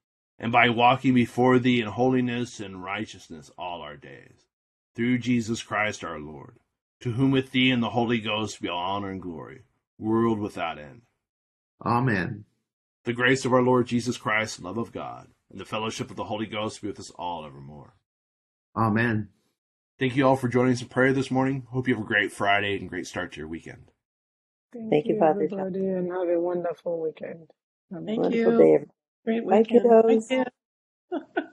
and 0.41 0.51
by 0.51 0.67
walking 0.69 1.13
before 1.13 1.59
thee 1.59 1.79
in 1.79 1.87
holiness 1.87 2.59
and 2.59 2.83
righteousness 2.83 3.51
all 3.59 3.81
our 3.81 3.95
days. 3.95 4.47
Through 4.95 5.19
Jesus 5.19 5.61
Christ 5.61 6.03
our 6.03 6.19
Lord, 6.19 6.57
to 7.01 7.11
whom 7.11 7.29
with 7.29 7.51
thee 7.51 7.69
and 7.69 7.81
the 7.81 7.91
Holy 7.91 8.19
Ghost 8.19 8.59
be 8.59 8.67
all 8.67 8.79
honor 8.79 9.11
and 9.11 9.21
glory, 9.21 9.61
world 9.99 10.39
without 10.39 10.79
end. 10.79 11.03
Amen. 11.85 12.45
The 13.05 13.13
grace 13.13 13.45
of 13.45 13.53
our 13.53 13.61
Lord 13.61 13.85
Jesus 13.85 14.17
Christ, 14.17 14.57
the 14.57 14.65
love 14.65 14.79
of 14.79 14.91
God, 14.91 15.27
and 15.51 15.61
the 15.61 15.65
fellowship 15.65 16.09
of 16.09 16.17
the 16.17 16.23
Holy 16.23 16.47
Ghost 16.47 16.81
be 16.81 16.87
with 16.87 16.99
us 16.99 17.11
all 17.11 17.45
evermore. 17.45 17.93
Amen. 18.75 19.29
Thank 19.99 20.15
you 20.15 20.27
all 20.27 20.35
for 20.35 20.47
joining 20.47 20.73
us 20.73 20.81
in 20.81 20.87
prayer 20.87 21.13
this 21.13 21.29
morning. 21.29 21.67
Hope 21.69 21.87
you 21.87 21.93
have 21.93 22.03
a 22.03 22.07
great 22.07 22.31
Friday 22.31 22.77
and 22.77 22.89
great 22.89 23.05
start 23.05 23.33
to 23.33 23.39
your 23.39 23.47
weekend. 23.47 23.91
Thank 24.73 25.05
you, 25.05 25.19
Father 25.19 25.47
John. 25.47 25.59
everybody, 25.59 25.85
and 25.85 26.11
have 26.11 26.29
a 26.29 26.39
wonderful 26.39 26.99
weekend. 26.99 27.47
Amen. 27.93 28.15
Wonderful 28.17 28.53
you. 28.53 28.57
day. 28.57 28.85
Great 29.25 29.45
Bye, 29.49 29.63
weekend. 29.63 29.95
Thank 30.07 30.29
kiddos. 30.29 30.29